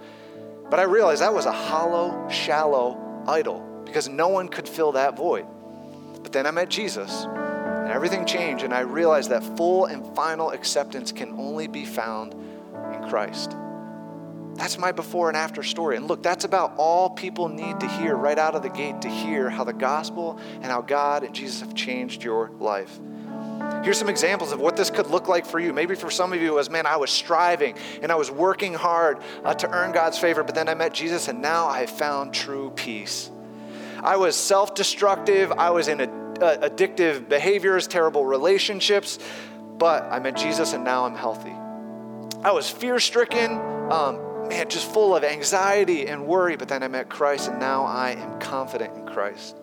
But 0.71 0.81
I 0.81 0.85
realized 0.85 1.23
that 1.23 1.33
was 1.33 1.47
a 1.47 1.53
hollow, 1.53 2.29
shallow 2.29 3.25
idol 3.27 3.65
because 3.85 4.09
no 4.09 4.29
one 4.29 4.49
could 4.49 4.69
fill 4.69 4.93
that 4.93 5.17
void. 5.17 5.47
But 6.23 6.33
then 6.33 6.47
I 6.47 6.51
met 6.51 6.69
Jesus 6.69 7.25
and 7.25 7.89
everything 7.89 8.27
changed, 8.27 8.65
and 8.65 8.75
I 8.75 8.81
realized 8.81 9.31
that 9.31 9.43
full 9.57 9.87
and 9.87 10.15
final 10.15 10.51
acceptance 10.51 11.11
can 11.11 11.33
only 11.39 11.67
be 11.69 11.87
found 11.87 12.35
in 12.35 13.09
Christ. 13.09 13.57
That's 14.59 14.77
my 14.77 14.91
before 14.91 15.29
and 15.29 15.37
after 15.37 15.63
story. 15.63 15.97
And 15.97 16.09
look, 16.09 16.21
that's 16.21 16.45
about 16.45 16.75
all 16.77 17.11
people 17.11 17.49
need 17.49 17.79
to 17.79 17.87
hear 17.87 18.17
right 18.17 18.37
out 18.37 18.57
of 18.57 18.63
the 18.65 18.69
gate 18.69 19.01
to 19.03 19.09
hear 19.09 19.49
how 19.49 19.63
the 19.63 19.73
gospel 19.73 20.41
and 20.55 20.65
how 20.65 20.81
God 20.81 21.23
and 21.23 21.33
Jesus 21.33 21.61
have 21.61 21.77
changed 21.77 22.25
your 22.25 22.51
life. 22.59 22.99
Here's 23.85 23.99
some 23.99 24.09
examples 24.09 24.51
of 24.51 24.61
what 24.61 24.77
this 24.77 24.91
could 24.91 25.07
look 25.07 25.29
like 25.29 25.47
for 25.47 25.61
you. 25.61 25.73
Maybe 25.73 25.95
for 25.95 26.11
some 26.11 26.33
of 26.33 26.43
you, 26.43 26.49
it 26.49 26.55
was, 26.55 26.71
man, 26.71 26.87
I 26.87 26.97
was 26.97 27.11
striving 27.11 27.77
and 28.03 28.11
I 28.11 28.17
was 28.17 28.33
working 28.33 28.75
hard 28.75 29.19
uh, 29.45 29.55
to 29.55 29.71
earn 29.71 29.93
God's 29.93 30.19
favor, 30.19 30.43
but 30.43 30.57
then 30.57 30.69
I 30.69 30.75
met 30.75 30.93
Jesus 30.93 31.29
and 31.29 31.41
now 31.41 31.69
I 31.69 31.87
found 31.87 32.35
true 32.35 32.73
peace. 32.75 33.31
I 34.03 34.17
was 34.17 34.35
self 34.35 34.75
destructive, 34.75 35.53
I 35.53 35.71
was 35.71 35.87
in 35.87 36.01
a, 36.01 36.05
uh, 36.05 36.69
addictive 36.69 37.29
behaviors, 37.29 37.87
terrible 37.87 38.25
relationships, 38.25 39.21
but 39.79 40.03
I 40.05 40.19
met 40.19 40.37
Jesus 40.37 40.73
and 40.73 40.83
now 40.83 41.05
I'm 41.05 41.15
healthy. 41.15 41.55
I 42.43 42.51
was 42.51 42.69
fear 42.69 42.99
stricken, 42.99 43.53
um, 43.91 44.28
man, 44.49 44.69
just 44.69 44.91
full 44.93 45.15
of 45.15 45.25
anxiety 45.25 46.09
and 46.09 46.27
worry, 46.27 46.57
but 46.57 46.69
then 46.69 46.83
I 46.83 46.89
met 46.89 47.09
Christ 47.09 47.49
and 47.49 47.59
now 47.59 47.85
I 47.85 48.13
am 48.13 48.41
confident 48.41 48.97
in 48.97 49.07
Christ. 49.07 49.57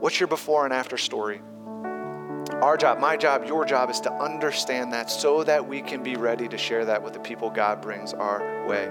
What's 0.00 0.20
your 0.20 0.28
before 0.28 0.64
and 0.64 0.72
after 0.72 0.96
story? 0.96 1.40
Our 2.62 2.76
job, 2.76 2.98
my 2.98 3.16
job, 3.16 3.44
your 3.46 3.64
job 3.64 3.90
is 3.90 4.00
to 4.00 4.12
understand 4.12 4.92
that 4.92 5.10
so 5.10 5.44
that 5.44 5.66
we 5.68 5.82
can 5.82 6.02
be 6.02 6.16
ready 6.16 6.48
to 6.48 6.58
share 6.58 6.84
that 6.86 7.02
with 7.02 7.12
the 7.12 7.20
people 7.20 7.50
God 7.50 7.80
brings 7.80 8.14
our 8.14 8.66
way. 8.66 8.88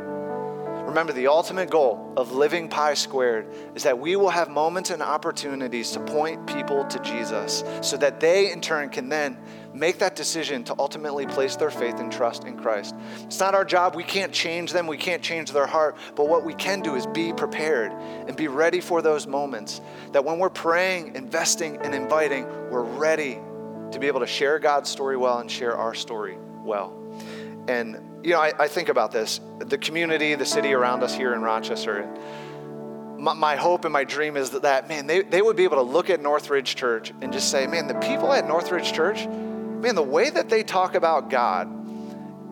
Remember, 0.97 1.13
the 1.13 1.27
ultimate 1.27 1.69
goal 1.69 2.11
of 2.17 2.31
living 2.31 2.67
Pi 2.67 2.95
Squared 2.95 3.45
is 3.75 3.83
that 3.83 3.99
we 3.99 4.15
will 4.15 4.31
have 4.31 4.49
moments 4.49 4.89
and 4.89 5.03
opportunities 5.03 5.91
to 5.91 5.99
point 5.99 6.47
people 6.47 6.85
to 6.85 6.97
Jesus 7.01 7.63
so 7.81 7.97
that 7.97 8.19
they, 8.19 8.51
in 8.51 8.61
turn, 8.61 8.89
can 8.89 9.07
then 9.07 9.37
make 9.75 9.99
that 9.99 10.15
decision 10.15 10.63
to 10.63 10.75
ultimately 10.79 11.27
place 11.27 11.55
their 11.55 11.69
faith 11.69 11.99
and 11.99 12.11
trust 12.11 12.45
in 12.45 12.57
Christ. 12.57 12.95
It's 13.25 13.39
not 13.39 13.53
our 13.53 13.63
job. 13.63 13.95
We 13.95 14.03
can't 14.03 14.33
change 14.33 14.73
them, 14.73 14.87
we 14.87 14.97
can't 14.97 15.21
change 15.21 15.51
their 15.51 15.67
heart. 15.67 15.97
But 16.15 16.29
what 16.29 16.43
we 16.43 16.55
can 16.55 16.81
do 16.81 16.95
is 16.95 17.05
be 17.05 17.31
prepared 17.31 17.91
and 17.91 18.35
be 18.35 18.47
ready 18.47 18.81
for 18.81 19.03
those 19.03 19.27
moments. 19.27 19.81
That 20.13 20.25
when 20.25 20.39
we're 20.39 20.49
praying, 20.49 21.13
investing, 21.15 21.77
and 21.77 21.93
inviting, 21.93 22.45
we're 22.71 22.81
ready 22.81 23.37
to 23.91 23.99
be 23.99 24.07
able 24.07 24.21
to 24.21 24.27
share 24.27 24.57
God's 24.57 24.89
story 24.89 25.15
well 25.15 25.37
and 25.37 25.51
share 25.51 25.77
our 25.77 25.93
story 25.93 26.39
well. 26.63 26.91
And, 27.67 27.97
you 28.27 28.33
know, 28.33 28.41
I, 28.41 28.51
I 28.59 28.67
think 28.67 28.89
about 28.89 29.13
this 29.13 29.39
the 29.59 29.77
community, 29.77 30.35
the 30.35 30.45
city 30.45 30.73
around 30.73 31.01
us 31.01 31.15
here 31.15 31.33
in 31.33 31.41
Rochester. 31.41 32.05
My, 33.17 33.33
my, 33.33 33.55
hope 33.55 33.85
and 33.85 33.93
my 33.93 34.03
dream 34.03 34.35
is 34.35 34.49
that, 34.49 34.63
that, 34.63 34.89
man, 34.89 35.07
they, 35.07 35.21
they 35.21 35.41
would 35.41 35.55
be 35.55 35.63
able 35.63 35.77
to 35.77 35.81
look 35.81 36.09
at 36.09 36.21
Northridge 36.21 36.75
Church 36.75 37.13
and 37.21 37.31
just 37.31 37.49
say, 37.49 37.65
man, 37.67 37.87
the 37.87 37.95
people 37.95 38.31
at 38.33 38.45
Northridge 38.45 38.91
Church, 38.91 39.25
man, 39.25 39.95
the 39.95 40.03
way 40.03 40.29
that 40.29 40.49
they 40.49 40.61
talk 40.61 40.93
about 40.93 41.29
God 41.29 41.69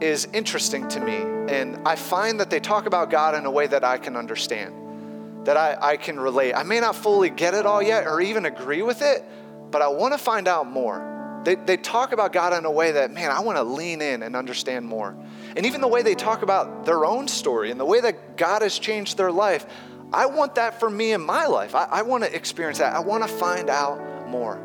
is 0.02 0.30
interesting 0.32 0.88
to 0.88 1.00
me. 1.02 1.18
And 1.54 1.86
I 1.86 1.98
find 1.98 2.40
that 2.40 2.50
they 2.50 2.62
talk 2.62 2.86
about 2.86 3.12
God 3.12 3.36
in 3.36 3.46
a 3.46 3.52
way 3.52 3.68
that 3.68 3.84
I 3.84 3.98
can 3.98 4.16
understand, 4.16 5.46
that 5.46 5.58
I, 5.58 5.78
I 5.80 5.98
can 5.98 6.18
relate. 6.18 6.54
I 6.54 6.64
may 6.64 6.80
not 6.80 6.96
fully 6.96 7.30
get 7.30 7.54
it 7.54 7.66
all 7.66 7.84
yet 7.84 8.08
or 8.08 8.22
even 8.22 8.46
agree 8.46 8.82
with 8.82 9.02
it, 9.02 9.26
but 9.72 9.82
I 9.82 9.90
want 9.90 10.14
to 10.14 10.18
find 10.18 10.48
out 10.48 10.68
more. 10.72 11.42
they, 11.44 11.56
they 11.56 11.78
talk 11.78 12.14
about 12.14 12.32
God 12.32 12.54
in 12.54 12.64
a 12.64 12.72
way 12.72 12.94
that, 12.94 13.12
man, 13.12 13.30
I 13.30 13.42
want 13.42 13.58
to 13.58 13.64
lean 13.64 14.02
in 14.02 14.24
and 14.24 14.38
understand 14.38 14.86
more. 14.86 15.16
And 15.56 15.65
even 15.65 15.82
the 15.82 15.88
way 15.88 16.02
they 16.02 16.15
talk 16.15 16.41
about 16.41 16.86
their 16.86 17.06
own 17.06 17.28
story 17.28 17.72
and 17.72 17.80
the 17.80 17.86
way 17.86 18.02
that 18.02 18.38
God 18.38 18.62
has 18.62 18.78
changed 18.78 19.18
their 19.18 19.32
life, 19.32 19.65
I 20.12 20.26
want 20.26 20.56
that 20.56 20.80
for 20.80 20.89
me 20.89 21.13
in 21.13 21.22
my 21.22 21.46
life. 21.46 21.76
I, 21.76 21.86
I 21.86 22.02
want 22.02 22.24
to 22.24 22.36
experience 22.36 22.80
that. 22.80 22.94
I 22.94 23.00
want 23.00 23.24
to 23.24 23.30
find 23.30 23.70
out 23.70 24.28
more. 24.28 24.62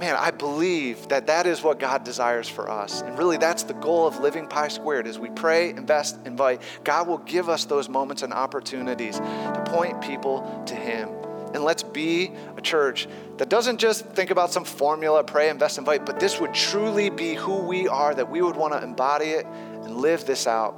Man, 0.00 0.14
I 0.16 0.30
believe 0.30 1.08
that 1.08 1.26
that 1.26 1.48
is 1.48 1.60
what 1.60 1.80
God 1.80 2.04
desires 2.04 2.48
for 2.48 2.70
us. 2.70 3.02
And 3.02 3.18
really, 3.18 3.36
that's 3.36 3.64
the 3.64 3.74
goal 3.74 4.06
of 4.06 4.20
Living 4.20 4.46
Pi 4.46 4.68
Squared 4.68 5.08
is 5.08 5.18
we 5.18 5.30
pray, 5.30 5.70
invest, 5.70 6.18
invite. 6.24 6.62
God 6.84 7.08
will 7.08 7.18
give 7.18 7.48
us 7.48 7.64
those 7.64 7.88
moments 7.88 8.22
and 8.22 8.32
opportunities 8.32 9.18
to 9.18 9.64
point 9.66 10.00
people 10.00 10.62
to 10.66 10.74
Him. 10.76 11.08
And 11.54 11.64
let's 11.64 11.82
be 11.82 12.30
a 12.56 12.60
church 12.60 13.08
that 13.38 13.48
doesn't 13.48 13.78
just 13.78 14.04
think 14.06 14.30
about 14.30 14.52
some 14.52 14.64
formula, 14.64 15.24
pray, 15.24 15.48
invest, 15.48 15.78
invite, 15.78 16.04
but 16.04 16.20
this 16.20 16.40
would 16.40 16.52
truly 16.52 17.08
be 17.08 17.34
who 17.34 17.58
we 17.58 17.88
are, 17.88 18.14
that 18.14 18.30
we 18.30 18.42
would 18.42 18.56
want 18.56 18.74
to 18.74 18.82
embody 18.82 19.26
it 19.26 19.46
and 19.46 19.96
live 19.96 20.26
this 20.26 20.46
out 20.46 20.74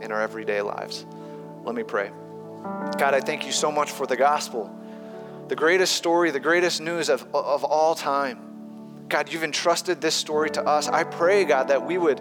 in 0.00 0.12
our 0.12 0.22
everyday 0.22 0.62
lives. 0.62 1.04
Let 1.64 1.74
me 1.74 1.82
pray. 1.82 2.10
God, 2.98 3.14
I 3.14 3.20
thank 3.20 3.44
you 3.44 3.52
so 3.52 3.70
much 3.70 3.90
for 3.90 4.06
the 4.06 4.16
gospel, 4.16 4.74
the 5.48 5.56
greatest 5.56 5.94
story, 5.94 6.30
the 6.30 6.40
greatest 6.40 6.80
news 6.80 7.08
of, 7.08 7.22
of 7.34 7.64
all 7.64 7.94
time. 7.94 9.04
God, 9.08 9.32
you've 9.32 9.44
entrusted 9.44 10.00
this 10.00 10.14
story 10.14 10.50
to 10.50 10.64
us. 10.64 10.88
I 10.88 11.04
pray, 11.04 11.44
God, 11.44 11.68
that 11.68 11.86
we 11.86 11.98
would 11.98 12.20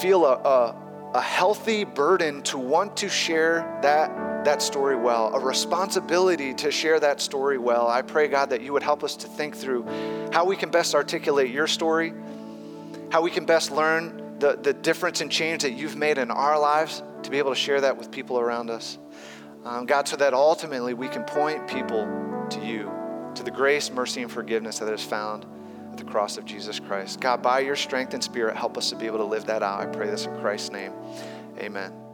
feel 0.00 0.24
a, 0.26 0.34
a, 0.34 0.76
a 1.14 1.20
healthy 1.20 1.84
burden 1.84 2.42
to 2.42 2.58
want 2.58 2.98
to 2.98 3.08
share 3.08 3.78
that, 3.82 4.10
that 4.48 4.62
story 4.62 4.96
well, 4.96 5.34
a 5.34 5.38
responsibility 5.38 6.54
to 6.54 6.70
share 6.70 6.98
that 6.98 7.20
story 7.20 7.58
well. 7.58 7.86
I 7.86 8.00
pray, 8.00 8.28
God, 8.28 8.48
that 8.48 8.62
you 8.62 8.72
would 8.72 8.82
help 8.82 9.04
us 9.04 9.14
to 9.16 9.26
think 9.26 9.54
through 9.54 9.84
how 10.32 10.46
we 10.46 10.56
can 10.56 10.70
best 10.70 10.94
articulate 10.94 11.50
your 11.50 11.66
story, 11.66 12.14
how 13.12 13.20
we 13.20 13.30
can 13.30 13.44
best 13.44 13.70
learn 13.70 14.38
the, 14.38 14.56
the 14.56 14.72
difference 14.72 15.20
and 15.20 15.30
change 15.30 15.64
that 15.64 15.72
you've 15.72 15.96
made 15.96 16.16
in 16.16 16.30
our 16.30 16.58
lives 16.58 17.02
to 17.24 17.30
be 17.30 17.36
able 17.36 17.50
to 17.50 17.60
share 17.60 17.82
that 17.82 17.98
with 17.98 18.10
people 18.10 18.38
around 18.38 18.70
us. 18.70 18.96
Um, 19.66 19.84
God, 19.84 20.08
so 20.08 20.16
that 20.16 20.32
ultimately 20.32 20.94
we 20.94 21.08
can 21.08 21.24
point 21.24 21.68
people 21.68 22.06
to 22.48 22.64
you, 22.64 22.90
to 23.34 23.42
the 23.42 23.50
grace, 23.50 23.90
mercy, 23.90 24.22
and 24.22 24.32
forgiveness 24.32 24.78
that 24.78 24.90
is 24.90 25.04
found 25.04 25.44
at 25.92 25.98
the 25.98 26.04
cross 26.04 26.38
of 26.38 26.46
Jesus 26.46 26.80
Christ. 26.80 27.20
God, 27.20 27.42
by 27.42 27.60
your 27.60 27.76
strength 27.76 28.14
and 28.14 28.24
spirit, 28.24 28.56
help 28.56 28.78
us 28.78 28.88
to 28.88 28.96
be 28.96 29.04
able 29.04 29.18
to 29.18 29.24
live 29.24 29.44
that 29.44 29.62
out. 29.62 29.80
I 29.80 29.86
pray 29.86 30.06
this 30.06 30.24
in 30.24 30.40
Christ's 30.40 30.72
name. 30.72 30.94
Amen. 31.58 32.07